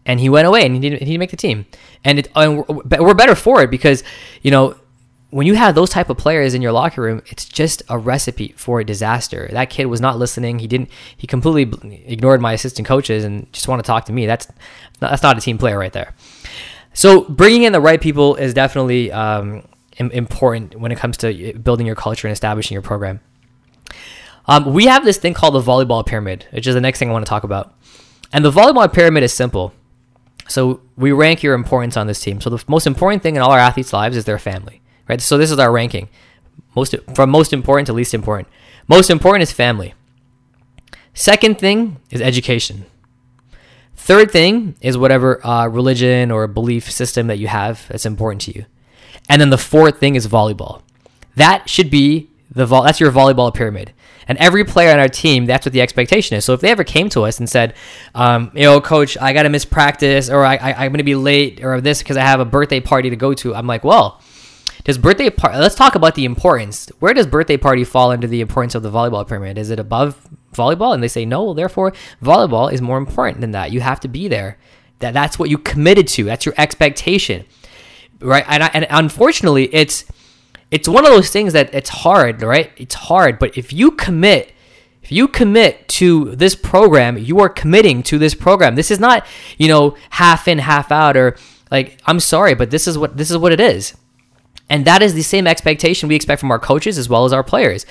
and 0.09 0.19
he 0.19 0.27
went 0.27 0.47
away 0.47 0.65
and 0.65 0.73
he 0.73 0.81
didn't, 0.81 0.99
he 0.99 1.05
didn't 1.05 1.19
make 1.19 1.29
the 1.29 1.37
team. 1.37 1.67
And, 2.03 2.17
it, 2.17 2.29
and 2.35 2.65
we're 2.67 3.13
better 3.13 3.35
for 3.35 3.61
it 3.61 3.69
because 3.69 4.03
you 4.41 4.49
know 4.49 4.75
when 5.29 5.45
you 5.45 5.53
have 5.53 5.75
those 5.75 5.91
type 5.91 6.09
of 6.09 6.17
players 6.17 6.55
in 6.55 6.63
your 6.63 6.71
locker 6.71 7.03
room 7.03 7.21
it's 7.27 7.45
just 7.45 7.83
a 7.89 7.97
recipe 7.97 8.55
for 8.57 8.79
a 8.79 8.83
disaster. 8.83 9.47
That 9.51 9.69
kid 9.69 9.85
was 9.85 10.01
not 10.01 10.17
listening. 10.17 10.57
He 10.57 10.67
didn't 10.67 10.89
he 11.15 11.27
completely 11.27 12.03
ignored 12.07 12.41
my 12.41 12.53
assistant 12.53 12.87
coaches 12.87 13.23
and 13.23 13.53
just 13.53 13.67
want 13.67 13.83
to 13.83 13.87
talk 13.87 14.05
to 14.05 14.11
me. 14.11 14.25
That's 14.25 14.47
that's 14.99 15.21
not 15.21 15.37
a 15.37 15.41
team 15.41 15.59
player 15.59 15.77
right 15.77 15.93
there. 15.93 16.15
So 16.93 17.21
bringing 17.25 17.61
in 17.63 17.71
the 17.71 17.79
right 17.79 18.01
people 18.01 18.35
is 18.35 18.55
definitely 18.55 19.11
um, 19.11 19.63
important 19.99 20.75
when 20.75 20.91
it 20.91 20.97
comes 20.97 21.17
to 21.17 21.53
building 21.59 21.85
your 21.85 21.95
culture 21.95 22.27
and 22.27 22.33
establishing 22.33 22.73
your 22.73 22.81
program. 22.81 23.19
Um, 24.47 24.73
we 24.73 24.85
have 24.87 25.05
this 25.05 25.17
thing 25.17 25.35
called 25.35 25.53
the 25.53 25.61
volleyball 25.61 26.03
pyramid 26.03 26.47
which 26.49 26.65
is 26.65 26.73
the 26.73 26.81
next 26.81 26.97
thing 26.97 27.09
i 27.09 27.11
want 27.11 27.23
to 27.27 27.29
talk 27.29 27.43
about. 27.43 27.75
And 28.33 28.43
the 28.43 28.51
volleyball 28.51 28.91
pyramid 28.91 29.21
is 29.21 29.33
simple 29.33 29.73
so 30.49 30.81
we 30.97 31.11
rank 31.11 31.43
your 31.43 31.53
importance 31.53 31.95
on 31.95 32.07
this 32.07 32.19
team. 32.19 32.41
So 32.41 32.49
the 32.49 32.63
most 32.67 32.87
important 32.87 33.21
thing 33.23 33.35
in 33.35 33.41
all 33.41 33.51
our 33.51 33.59
athletes' 33.59 33.93
lives 33.93 34.17
is 34.17 34.25
their 34.25 34.39
family, 34.39 34.81
right? 35.07 35.21
So 35.21 35.37
this 35.37 35.51
is 35.51 35.59
our 35.59 35.71
ranking, 35.71 36.09
most 36.75 36.95
from 37.13 37.29
most 37.29 37.53
important 37.53 37.87
to 37.87 37.93
least 37.93 38.13
important. 38.13 38.47
Most 38.87 39.09
important 39.09 39.43
is 39.43 39.51
family. 39.51 39.93
Second 41.13 41.59
thing 41.59 41.97
is 42.09 42.21
education. 42.21 42.85
Third 43.95 44.31
thing 44.31 44.75
is 44.81 44.97
whatever 44.97 45.45
uh, 45.45 45.67
religion 45.67 46.31
or 46.31 46.47
belief 46.47 46.89
system 46.89 47.27
that 47.27 47.37
you 47.37 47.47
have 47.47 47.87
that's 47.89 48.05
important 48.05 48.41
to 48.41 48.57
you. 48.57 48.65
And 49.29 49.39
then 49.39 49.51
the 49.51 49.57
fourth 49.57 49.99
thing 49.99 50.15
is 50.15 50.27
volleyball. 50.27 50.81
That 51.35 51.69
should 51.69 51.91
be 51.91 52.29
the 52.49 52.65
vol- 52.65 52.83
that's 52.83 52.99
your 52.99 53.11
volleyball 53.11 53.53
pyramid. 53.53 53.93
And 54.29 54.37
every 54.37 54.63
player 54.63 54.93
on 54.93 54.99
our 54.99 55.09
team, 55.09 55.47
that's 55.47 55.65
what 55.65 55.73
the 55.73 55.81
expectation 55.81 56.37
is. 56.37 56.45
So 56.45 56.53
if 56.53 56.61
they 56.61 56.69
ever 56.69 56.83
came 56.83 57.09
to 57.09 57.23
us 57.23 57.39
and 57.39 57.49
said, 57.49 57.73
um, 58.13 58.51
you 58.53 58.61
know, 58.61 58.79
coach, 58.79 59.17
I 59.19 59.33
got 59.33 59.43
to 59.43 59.49
miss 59.49 59.65
practice 59.65 60.29
or 60.29 60.45
I, 60.45 60.55
I, 60.55 60.85
am 60.85 60.91
going 60.91 60.99
to 60.99 61.03
be 61.03 61.15
late 61.15 61.63
or 61.63 61.81
this 61.81 62.03
because 62.03 62.15
I 62.15 62.21
have 62.21 62.39
a 62.39 62.45
birthday 62.45 62.79
party 62.79 63.09
to 63.09 63.15
go 63.15 63.33
to, 63.33 63.55
I'm 63.55 63.65
like, 63.65 63.83
well, 63.83 64.21
does 64.83 64.99
birthday 64.99 65.31
party, 65.31 65.57
let's 65.57 65.73
talk 65.73 65.95
about 65.95 66.13
the 66.13 66.25
importance. 66.25 66.91
Where 66.99 67.13
does 67.15 67.25
birthday 67.25 67.57
party 67.57 67.83
fall 67.83 68.11
into 68.11 68.27
the 68.27 68.39
importance 68.39 68.75
of 68.75 68.83
the 68.83 68.91
volleyball 68.91 69.27
pyramid? 69.27 69.57
Is 69.57 69.71
it 69.71 69.79
above 69.79 70.15
volleyball? 70.53 70.93
And 70.93 71.01
they 71.01 71.07
say, 71.07 71.25
no, 71.25 71.45
well, 71.45 71.53
therefore, 71.55 71.93
volleyball 72.23 72.71
is 72.71 72.83
more 72.83 72.99
important 72.99 73.41
than 73.41 73.51
that. 73.51 73.71
You 73.71 73.81
have 73.81 73.99
to 74.01 74.07
be 74.07 74.27
there. 74.27 74.59
That, 74.99 75.15
that's 75.15 75.39
what 75.39 75.49
you 75.49 75.57
committed 75.57 76.07
to. 76.09 76.23
That's 76.25 76.45
your 76.45 76.55
expectation. 76.55 77.45
Right. 78.21 78.45
And, 78.47 78.63
I, 78.63 78.67
and 78.75 78.85
unfortunately, 78.91 79.73
it's, 79.73 80.05
it's 80.71 80.87
one 80.87 81.05
of 81.05 81.11
those 81.11 81.29
things 81.29 81.53
that 81.53 81.73
it's 81.73 81.89
hard, 81.89 82.41
right? 82.41 82.71
It's 82.77 82.95
hard, 82.95 83.39
but 83.39 83.57
if 83.57 83.73
you 83.73 83.91
commit, 83.91 84.53
if 85.01 85.11
you 85.11 85.27
commit 85.27 85.87
to 85.89 86.35
this 86.35 86.55
program, 86.55 87.17
you 87.17 87.39
are 87.39 87.49
committing 87.49 88.03
to 88.03 88.17
this 88.17 88.35
program. 88.35 88.75
This 88.75 88.91
is 88.91 88.99
not, 88.99 89.25
you 89.57 89.67
know, 89.67 89.95
half 90.11 90.47
in, 90.47 90.59
half 90.59 90.91
out, 90.91 91.17
or 91.17 91.37
like, 91.71 91.99
I'm 92.05 92.19
sorry, 92.19 92.53
but 92.53 92.69
this 92.69 92.87
is 92.87 92.97
what 92.97 93.17
this 93.17 93.31
is 93.31 93.37
what 93.37 93.51
it 93.51 93.59
is. 93.59 93.95
And 94.69 94.85
that 94.85 95.01
is 95.01 95.15
the 95.15 95.23
same 95.23 95.47
expectation 95.47 96.09
we 96.09 96.15
expect 96.15 96.39
from 96.39 96.51
our 96.51 96.59
coaches 96.59 96.97
as 96.99 97.09
well 97.09 97.25
as 97.25 97.33
our 97.33 97.43
players. 97.43 97.87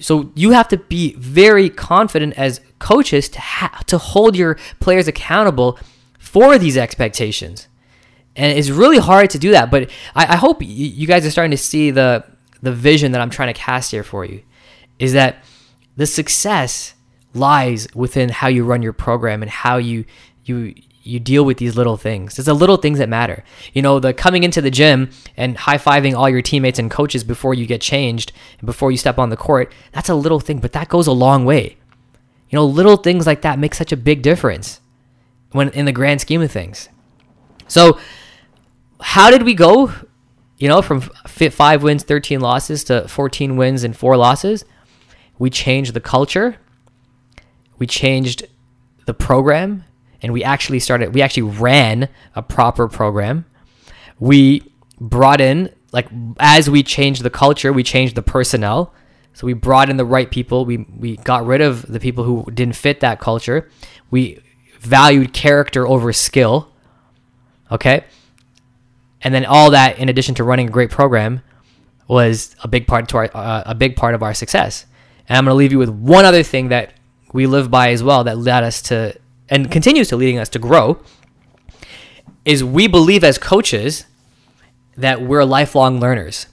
So 0.00 0.32
you 0.34 0.50
have 0.50 0.66
to 0.68 0.78
be 0.78 1.14
very 1.14 1.70
confident 1.70 2.34
as 2.36 2.60
coaches 2.80 3.28
to 3.28 3.40
ha- 3.40 3.82
to 3.86 3.98
hold 3.98 4.34
your 4.34 4.56
players 4.80 5.06
accountable 5.06 5.78
for 6.18 6.58
these 6.58 6.76
expectations 6.76 7.68
and 8.40 8.58
it's 8.58 8.70
really 8.70 8.98
hard 8.98 9.28
to 9.30 9.38
do 9.38 9.50
that. 9.50 9.70
But 9.70 9.90
I, 10.14 10.32
I 10.32 10.36
hope 10.36 10.62
you 10.62 11.06
guys 11.06 11.26
are 11.26 11.30
starting 11.30 11.50
to 11.50 11.58
see 11.58 11.90
the 11.90 12.24
the 12.62 12.72
vision 12.72 13.12
that 13.12 13.20
I'm 13.20 13.30
trying 13.30 13.52
to 13.52 13.58
cast 13.58 13.90
here 13.90 14.02
for 14.02 14.24
you. 14.24 14.42
Is 14.98 15.12
that 15.12 15.44
the 15.96 16.06
success 16.06 16.94
lies 17.34 17.86
within 17.94 18.30
how 18.30 18.48
you 18.48 18.64
run 18.64 18.82
your 18.82 18.92
program 18.92 19.42
and 19.42 19.50
how 19.50 19.76
you 19.76 20.06
you 20.44 20.74
you 21.02 21.20
deal 21.20 21.44
with 21.44 21.58
these 21.58 21.76
little 21.76 21.96
things. 21.96 22.38
It's 22.38 22.46
the 22.46 22.54
little 22.54 22.76
things 22.76 22.98
that 22.98 23.08
matter. 23.08 23.44
You 23.74 23.82
know, 23.82 24.00
the 24.00 24.14
coming 24.14 24.42
into 24.42 24.62
the 24.62 24.70
gym 24.70 25.10
and 25.36 25.56
high 25.56 25.78
fiving 25.78 26.14
all 26.14 26.28
your 26.28 26.42
teammates 26.42 26.78
and 26.78 26.90
coaches 26.90 27.24
before 27.24 27.52
you 27.52 27.66
get 27.66 27.80
changed 27.82 28.32
and 28.58 28.66
before 28.66 28.90
you 28.90 28.96
step 28.96 29.18
on 29.18 29.28
the 29.28 29.36
court. 29.36 29.72
That's 29.92 30.08
a 30.08 30.14
little 30.14 30.40
thing, 30.40 30.60
but 30.60 30.72
that 30.72 30.88
goes 30.88 31.06
a 31.06 31.12
long 31.12 31.44
way. 31.44 31.76
You 32.48 32.56
know, 32.56 32.64
little 32.64 32.96
things 32.96 33.26
like 33.26 33.42
that 33.42 33.58
make 33.58 33.74
such 33.74 33.92
a 33.92 33.96
big 33.96 34.22
difference 34.22 34.80
when 35.52 35.68
in 35.70 35.84
the 35.84 35.92
grand 35.92 36.22
scheme 36.22 36.42
of 36.42 36.50
things. 36.50 36.88
So 37.68 37.98
how 39.00 39.30
did 39.30 39.42
we 39.42 39.54
go? 39.54 39.92
You 40.58 40.68
know, 40.68 40.82
from 40.82 41.00
five 41.00 41.82
wins, 41.82 42.02
13 42.02 42.40
losses 42.40 42.84
to 42.84 43.08
14 43.08 43.56
wins 43.56 43.82
and 43.82 43.96
four 43.96 44.16
losses. 44.16 44.64
We 45.38 45.48
changed 45.48 45.94
the 45.94 46.00
culture. 46.00 46.58
We 47.78 47.86
changed 47.86 48.46
the 49.06 49.14
program 49.14 49.84
and 50.20 50.34
we 50.34 50.44
actually 50.44 50.80
started, 50.80 51.14
we 51.14 51.22
actually 51.22 51.44
ran 51.44 52.10
a 52.34 52.42
proper 52.42 52.88
program. 52.88 53.46
We 54.18 54.70
brought 55.00 55.40
in, 55.40 55.74
like, 55.92 56.08
as 56.38 56.68
we 56.68 56.82
changed 56.82 57.22
the 57.22 57.30
culture, 57.30 57.72
we 57.72 57.82
changed 57.82 58.16
the 58.16 58.22
personnel. 58.22 58.92
So 59.32 59.46
we 59.46 59.54
brought 59.54 59.88
in 59.88 59.96
the 59.96 60.04
right 60.04 60.30
people. 60.30 60.66
We, 60.66 60.78
we 60.78 61.16
got 61.16 61.46
rid 61.46 61.62
of 61.62 61.90
the 61.90 62.00
people 62.00 62.24
who 62.24 62.44
didn't 62.52 62.76
fit 62.76 63.00
that 63.00 63.18
culture. 63.18 63.70
We 64.10 64.40
valued 64.78 65.32
character 65.32 65.86
over 65.86 66.12
skill. 66.12 66.70
Okay 67.72 68.04
and 69.22 69.34
then 69.34 69.44
all 69.44 69.70
that 69.70 69.98
in 69.98 70.08
addition 70.08 70.34
to 70.36 70.44
running 70.44 70.68
a 70.68 70.70
great 70.70 70.90
program 70.90 71.42
was 72.08 72.56
a 72.62 72.68
big 72.68 72.86
part 72.86 73.08
to 73.08 73.16
our 73.18 73.30
uh, 73.34 73.62
a 73.66 73.74
big 73.74 73.96
part 73.96 74.14
of 74.14 74.22
our 74.22 74.34
success. 74.34 74.86
And 75.28 75.38
i'm 75.38 75.44
going 75.44 75.52
to 75.52 75.56
leave 75.56 75.72
you 75.72 75.78
with 75.78 75.90
one 75.90 76.24
other 76.24 76.42
thing 76.42 76.68
that 76.68 76.94
we 77.32 77.46
live 77.46 77.70
by 77.70 77.90
as 77.90 78.02
well 78.02 78.24
that 78.24 78.38
led 78.38 78.62
us 78.62 78.82
to 78.82 79.16
and 79.48 79.70
continues 79.70 80.08
to 80.08 80.16
leading 80.16 80.38
us 80.38 80.48
to 80.50 80.58
grow 80.58 81.00
is 82.44 82.64
we 82.64 82.86
believe 82.86 83.22
as 83.22 83.38
coaches 83.38 84.06
that 84.96 85.22
we're 85.22 85.44
lifelong 85.44 86.00
learners. 86.00 86.46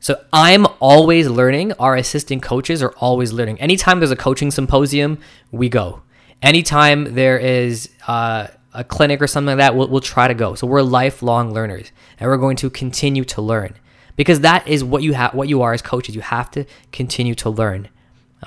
So 0.00 0.20
i'm 0.32 0.66
always 0.80 1.28
learning. 1.28 1.72
Our 1.74 1.96
assistant 1.96 2.42
coaches 2.42 2.82
are 2.82 2.94
always 2.98 3.32
learning. 3.32 3.60
Anytime 3.60 4.00
there's 4.00 4.10
a 4.10 4.16
coaching 4.16 4.50
symposium 4.50 5.18
we 5.50 5.68
go. 5.68 6.02
Anytime 6.40 7.14
there 7.14 7.36
is 7.38 7.90
uh, 8.06 8.48
a 8.74 8.84
clinic 8.84 9.22
or 9.22 9.26
something 9.26 9.56
like 9.56 9.58
that, 9.58 9.74
we'll, 9.74 9.88
we'll 9.88 10.00
try 10.00 10.28
to 10.28 10.34
go. 10.34 10.54
So 10.54 10.66
we're 10.66 10.82
lifelong 10.82 11.52
learners 11.52 11.92
and 12.18 12.28
we're 12.28 12.36
going 12.36 12.56
to 12.56 12.70
continue 12.70 13.24
to 13.24 13.42
learn 13.42 13.74
because 14.16 14.40
that 14.40 14.66
is 14.68 14.84
what 14.84 15.02
you 15.02 15.14
have, 15.14 15.34
what 15.34 15.48
you 15.48 15.62
are 15.62 15.72
as 15.72 15.82
coaches. 15.82 16.14
You 16.14 16.20
have 16.20 16.50
to 16.52 16.64
continue 16.92 17.34
to 17.36 17.50
learn. 17.50 17.88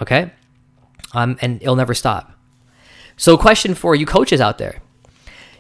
Okay. 0.02 0.32
Um, 1.14 1.38
and 1.42 1.62
it'll 1.62 1.76
never 1.76 1.94
stop. 1.94 2.34
So 3.18 3.38
question 3.38 3.76
for 3.76 3.96
you 3.96 4.06
coaches 4.06 4.42
out 4.42 4.58
there, 4.58 4.82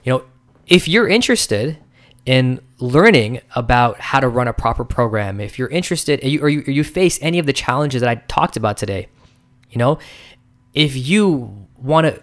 you 0.03 0.13
know, 0.13 0.23
if 0.67 0.87
you're 0.87 1.07
interested 1.07 1.77
in 2.25 2.61
learning 2.79 3.41
about 3.55 3.99
how 3.99 4.19
to 4.19 4.27
run 4.27 4.47
a 4.47 4.53
proper 4.53 4.85
program, 4.85 5.39
if 5.39 5.57
you're 5.59 5.69
interested 5.69 6.23
or 6.23 6.27
you, 6.27 6.41
or 6.41 6.49
you, 6.49 6.63
or 6.67 6.71
you 6.71 6.83
face 6.83 7.19
any 7.21 7.39
of 7.39 7.45
the 7.45 7.53
challenges 7.53 8.01
that 8.01 8.09
I 8.09 8.15
talked 8.27 8.57
about 8.57 8.77
today, 8.77 9.07
you 9.69 9.77
know, 9.77 9.99
if 10.73 10.95
you 10.95 11.67
want 11.77 12.07
to 12.07 12.21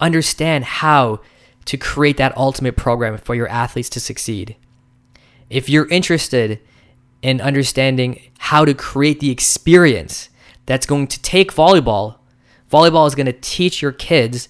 understand 0.00 0.64
how 0.64 1.20
to 1.64 1.76
create 1.76 2.16
that 2.16 2.36
ultimate 2.36 2.76
program 2.76 3.16
for 3.18 3.34
your 3.34 3.48
athletes 3.48 3.88
to 3.90 4.00
succeed. 4.00 4.56
If 5.48 5.68
you're 5.68 5.88
interested 5.88 6.60
in 7.22 7.40
understanding 7.40 8.20
how 8.38 8.64
to 8.64 8.74
create 8.74 9.20
the 9.20 9.30
experience 9.30 10.28
that's 10.66 10.86
going 10.86 11.06
to 11.06 11.22
take 11.22 11.52
volleyball. 11.52 12.16
Volleyball 12.70 13.06
is 13.06 13.14
going 13.14 13.26
to 13.26 13.32
teach 13.32 13.80
your 13.80 13.92
kids 13.92 14.48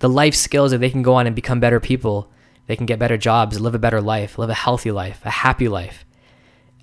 the 0.00 0.08
life 0.08 0.34
skills 0.34 0.72
that 0.72 0.78
they 0.78 0.90
can 0.90 1.02
go 1.02 1.14
on 1.14 1.26
and 1.26 1.36
become 1.36 1.60
better 1.60 1.80
people. 1.80 2.30
They 2.66 2.76
can 2.76 2.86
get 2.86 2.98
better 2.98 3.16
jobs, 3.16 3.60
live 3.60 3.74
a 3.74 3.78
better 3.78 4.00
life, 4.00 4.38
live 4.38 4.50
a 4.50 4.54
healthy 4.54 4.90
life, 4.90 5.20
a 5.24 5.30
happy 5.30 5.68
life. 5.68 6.04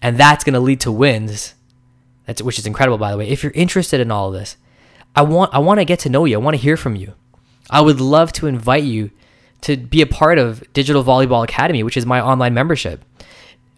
And 0.01 0.17
that's 0.17 0.43
going 0.43 0.53
to 0.53 0.59
lead 0.59 0.79
to 0.81 0.91
wins. 0.91 1.55
That's 2.25 2.41
which 2.41 2.59
is 2.59 2.67
incredible 2.67 2.97
by 2.97 3.11
the 3.11 3.17
way. 3.17 3.27
If 3.27 3.43
you're 3.43 3.51
interested 3.53 3.99
in 3.99 4.11
all 4.11 4.27
of 4.27 4.39
this, 4.39 4.55
I 5.15 5.23
want 5.23 5.53
I 5.53 5.59
want 5.59 5.79
to 5.79 5.85
get 5.85 5.99
to 5.99 6.09
know 6.09 6.25
you. 6.25 6.35
I 6.35 6.43
want 6.43 6.55
to 6.55 6.61
hear 6.61 6.77
from 6.77 6.95
you. 6.95 7.15
I 7.69 7.81
would 7.81 7.99
love 7.99 8.31
to 8.33 8.47
invite 8.47 8.83
you 8.83 9.11
to 9.61 9.77
be 9.77 10.01
a 10.01 10.07
part 10.07 10.37
of 10.37 10.63
Digital 10.73 11.03
Volleyball 11.03 11.43
Academy, 11.43 11.83
which 11.83 11.97
is 11.97 12.05
my 12.05 12.21
online 12.21 12.53
membership. 12.53 13.03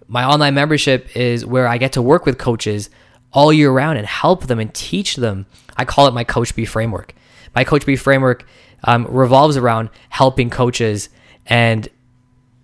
My 0.08 0.26
online 0.26 0.54
membership 0.54 1.15
is 1.15 1.46
where 1.46 1.67
I 1.67 1.78
get 1.78 1.94
to 1.94 2.02
work 2.02 2.26
with 2.26 2.38
coaches 2.38 2.89
all 3.32 3.54
year 3.54 3.72
round 3.72 3.98
and 3.98 4.06
help 4.06 4.48
them 4.48 4.60
and 4.60 4.74
teach 4.74 5.15
them. 5.15 5.46
I 5.78 5.86
call 5.86 6.08
it 6.08 6.13
my 6.13 6.24
Coach 6.24 6.56
B 6.56 6.65
framework. 6.65 7.13
My 7.56 7.63
Coach 7.63 7.86
B 7.86 7.96
framework 7.96 8.46
um, 8.84 9.06
revolves 9.10 9.58
around 9.58 9.89
helping 10.10 10.50
coaches 10.50 11.10
and 11.46 11.88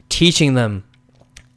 teaching 0.10 0.54
them 0.54 0.84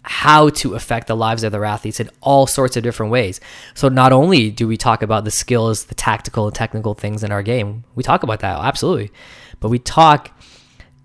how 0.02 0.48
to 0.48 0.74
affect 0.74 1.06
the 1.06 1.16
lives 1.16 1.44
of 1.44 1.52
their 1.52 1.64
athletes 1.64 2.00
in 2.00 2.08
all 2.20 2.46
sorts 2.46 2.76
of 2.76 2.82
different 2.82 3.12
ways. 3.12 3.40
So 3.74 3.88
not 3.88 4.12
only 4.12 4.50
do 4.50 4.66
we 4.66 4.76
talk 4.76 5.02
about 5.02 5.24
the 5.24 5.30
skills, 5.30 5.84
the 5.84 5.94
tactical 5.94 6.46
and 6.46 6.54
technical 6.54 6.94
things 6.94 7.22
in 7.22 7.30
our 7.30 7.42
game, 7.42 7.84
we 7.94 8.02
talk 8.02 8.22
about 8.22 8.40
that 8.40 8.58
absolutely, 8.58 9.10
but 9.60 9.68
we 9.68 9.78
talk 9.78 10.30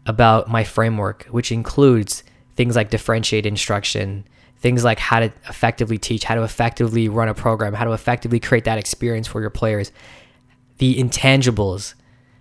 about 0.05 0.49
my 0.49 0.63
framework, 0.63 1.23
which 1.31 1.51
includes 1.51 2.23
things 2.55 2.75
like 2.75 2.89
differentiate 2.89 3.45
instruction, 3.45 4.25
things 4.59 4.83
like 4.83 4.99
how 4.99 5.19
to 5.19 5.33
effectively 5.49 5.97
teach, 5.97 6.23
how 6.23 6.35
to 6.35 6.43
effectively 6.43 7.09
run 7.09 7.27
a 7.27 7.33
program, 7.33 7.73
how 7.73 7.85
to 7.85 7.91
effectively 7.91 8.39
create 8.39 8.65
that 8.65 8.77
experience 8.77 9.27
for 9.27 9.41
your 9.41 9.49
players, 9.49 9.91
the 10.77 10.95
intangibles 10.95 11.93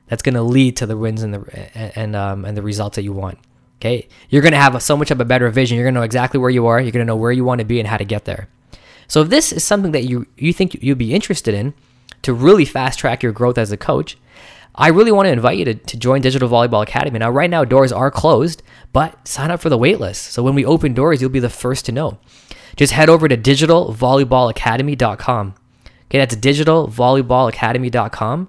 that's 0.07 0.22
going 0.22 0.35
to 0.35 0.42
lead 0.42 0.77
to 0.77 0.87
the 0.87 0.96
wins 0.96 1.22
and 1.22 1.35
the 1.35 1.98
and 1.98 2.14
um, 2.14 2.44
and 2.44 2.57
the 2.57 2.62
results 2.62 2.96
that 2.96 3.03
you 3.03 3.12
want. 3.12 3.38
Okay, 3.81 4.09
you're 4.29 4.42
going 4.42 4.53
to 4.53 4.59
have 4.59 4.81
so 4.83 4.96
much 4.96 5.11
of 5.11 5.20
a 5.20 5.24
better 5.24 5.48
vision. 5.50 5.77
You're 5.77 5.85
going 5.85 5.94
to 5.94 6.00
know 6.00 6.05
exactly 6.05 6.38
where 6.38 6.50
you 6.50 6.66
are. 6.66 6.81
You're 6.81 6.92
going 6.92 7.05
to 7.05 7.11
know 7.11 7.16
where 7.16 7.33
you 7.33 7.44
want 7.44 7.59
to 7.61 7.64
be 7.64 7.79
and 7.81 7.88
how 7.88 7.96
to 7.96 8.05
get 8.05 8.24
there. 8.24 8.48
So 9.09 9.22
if 9.22 9.29
this 9.29 9.53
is 9.53 9.64
something 9.64 9.92
that 9.92 10.05
you 10.05 10.27
you 10.37 10.53
think 10.53 10.83
you'd 10.83 10.98
be 10.98 11.14
interested 11.14 11.55
in 11.55 11.74
to 12.22 12.33
really 12.33 12.64
fast 12.64 12.98
track 12.98 13.22
your 13.22 13.33
growth 13.33 13.59
as 13.59 13.72
a 13.72 13.77
coach, 13.77 14.16
I 14.74 14.88
really 14.88 15.12
want 15.12 15.26
to 15.26 15.32
invite 15.32 15.58
you 15.58 15.64
to, 15.66 15.74
to 15.74 15.96
join 15.96 16.20
Digital 16.20 16.48
Volleyball 16.48 16.82
Academy. 16.82 17.20
Now, 17.20 17.30
right 17.30 17.48
now, 17.48 17.64
doors 17.64 17.92
are 17.92 18.10
closed, 18.10 18.60
but 18.92 19.26
sign 19.26 19.52
up 19.52 19.60
for 19.60 19.68
the 19.68 19.78
waitlist. 19.78 20.30
So 20.30 20.42
when 20.42 20.54
we 20.54 20.64
open 20.64 20.94
doors, 20.94 21.20
you'll 21.20 21.30
be 21.30 21.38
the 21.38 21.48
first 21.48 21.87
to 21.87 21.92
know. 21.92 22.18
Just 22.76 22.92
head 22.92 23.08
over 23.08 23.28
to 23.28 23.37
digitalvolleyballacademy.com. 23.37 25.54
Okay, 26.06 26.18
that's 26.18 26.34
digitalvolleyballacademy.com. 26.34 28.48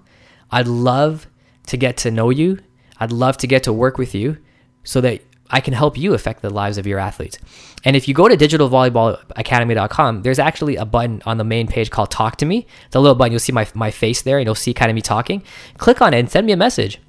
I'd 0.51 0.67
love 0.67 1.27
to 1.67 1.77
get 1.77 1.95
to 1.97 2.09
know 2.11 2.31
you. 2.31 2.59
I'd 2.99 3.11
love 3.11 3.38
to 3.38 3.47
get 3.47 3.63
to 3.63 3.73
work 3.73 3.97
with 3.97 4.13
you 4.15 4.38
so 4.83 5.01
that 5.01 5.21
I 5.55 5.61
can 5.61 5.73
help 5.73 5.97
you 5.97 6.13
affect 6.13 6.41
the 6.41 6.49
lives 6.49 6.77
of 6.77 6.85
your 6.85 6.99
athletes. 6.99 7.37
And 7.85 7.95
if 7.95 8.09
you 8.09 8.13
go 8.13 8.27
to 8.27 8.35
digitalvolleyballacademy.com, 8.35 10.23
there's 10.23 10.37
actually 10.37 10.75
a 10.75 10.83
button 10.83 11.21
on 11.25 11.37
the 11.37 11.45
main 11.45 11.65
page 11.65 11.89
called 11.89 12.11
Talk 12.11 12.35
to 12.39 12.45
Me. 12.45 12.67
It's 12.87 12.95
a 12.97 12.99
little 12.99 13.15
button. 13.15 13.31
You'll 13.31 13.39
see 13.39 13.53
my, 13.53 13.65
my 13.73 13.89
face 13.89 14.21
there 14.21 14.37
and 14.37 14.45
you'll 14.45 14.53
see 14.53 14.73
kind 14.73 14.91
of 14.91 14.95
me 14.95 15.01
talking. 15.01 15.41
Click 15.77 16.01
on 16.01 16.13
it 16.13 16.19
and 16.19 16.29
send 16.29 16.45
me 16.45 16.51
a 16.51 16.57
message. 16.57 16.99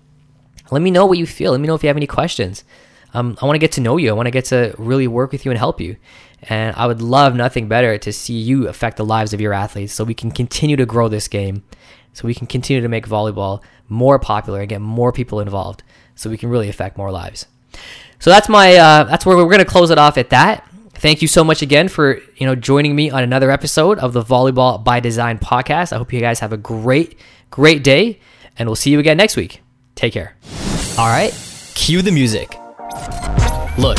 Let 0.71 0.81
me 0.81 0.93
know 0.93 1.07
what 1.07 1.19
you 1.19 1.27
feel. 1.27 1.51
Let 1.51 1.61
me 1.61 1.67
know 1.67 1.75
if 1.75 1.83
you 1.83 1.89
have 1.89 1.97
any 1.97 2.07
questions. 2.07 2.63
Um, 3.15 3.37
I 3.43 3.47
want 3.47 3.57
to 3.57 3.59
get 3.61 3.73
to 3.73 3.81
know 3.81 3.97
you. 3.97 4.11
I 4.11 4.13
want 4.13 4.29
to 4.29 4.31
get 4.31 4.45
to 4.45 4.77
really 4.79 5.09
work 5.09 5.33
with 5.33 5.45
you 5.45 5.51
and 5.51 5.59
help 5.59 5.81
you. 5.81 5.97
And 6.45 6.77
I 6.77 6.87
would 6.87 7.03
love 7.03 7.35
nothing 7.35 7.67
better 7.67 7.99
to 7.99 8.13
see 8.13 8.39
you 8.39 8.69
affect 8.69 8.97
the 8.97 9.05
lives 9.05 9.33
of 9.35 9.41
your 9.41 9.55
athletes 9.55 9.93
so 9.93 10.05
we 10.05 10.15
can 10.15 10.31
continue 10.31 10.77
to 10.77 10.87
grow 10.87 11.09
this 11.09 11.27
game, 11.27 11.65
so 12.13 12.29
we 12.29 12.35
can 12.35 12.47
continue 12.47 12.81
to 12.81 12.89
make 12.89 13.09
volleyball 13.09 13.61
more 13.89 14.21
popular 14.21 14.61
and 14.61 14.69
get 14.69 14.81
more 14.81 15.11
people 15.11 15.41
involved 15.41 15.83
so 16.15 16.31
we 16.31 16.39
can 16.39 16.49
really 16.49 16.69
affect 16.69 16.97
more 16.97 17.11
lives. 17.11 17.47
So 18.19 18.31
that's 18.31 18.49
my 18.49 18.77
uh, 18.77 19.05
that's 19.05 19.27
where 19.27 19.37
we're 19.37 19.45
going 19.45 19.59
to 19.59 19.65
close 19.65 19.91
it 19.91 19.99
off 19.99 20.19
at 20.19 20.31
that. 20.31 20.69
Thank 20.95 21.21
you 21.21 21.29
so 21.29 21.45
much 21.45 21.63
again 21.63 21.89
for 21.89 22.19
you 22.37 22.47
know 22.47 22.55
joining 22.55 22.97
me 22.97 23.11
on 23.11 23.23
another 23.23 23.51
episode 23.51 23.99
of 23.99 24.13
the 24.13 24.23
Volleyball 24.23 24.83
by 24.83 25.01
Design 25.01 25.39
podcast. 25.39 25.93
I 25.93 25.99
hope 25.99 26.13
you 26.13 26.21
guys 26.21 26.41
have 26.41 26.53
a 26.53 26.57
great 26.57 27.19
great 27.51 27.85
day, 27.85 28.19
and 28.59 28.69
we'll 28.69 28.77
see 28.77 28.91
you 28.91 28.99
again 28.99 29.17
next 29.17 29.37
week. 29.37 29.63
Take 29.95 30.15
care. 30.15 30.37
All 30.99 31.09
right, 31.09 31.33
cue 31.75 32.03
the 32.03 32.13
music. 32.13 32.57
Look, 33.79 33.99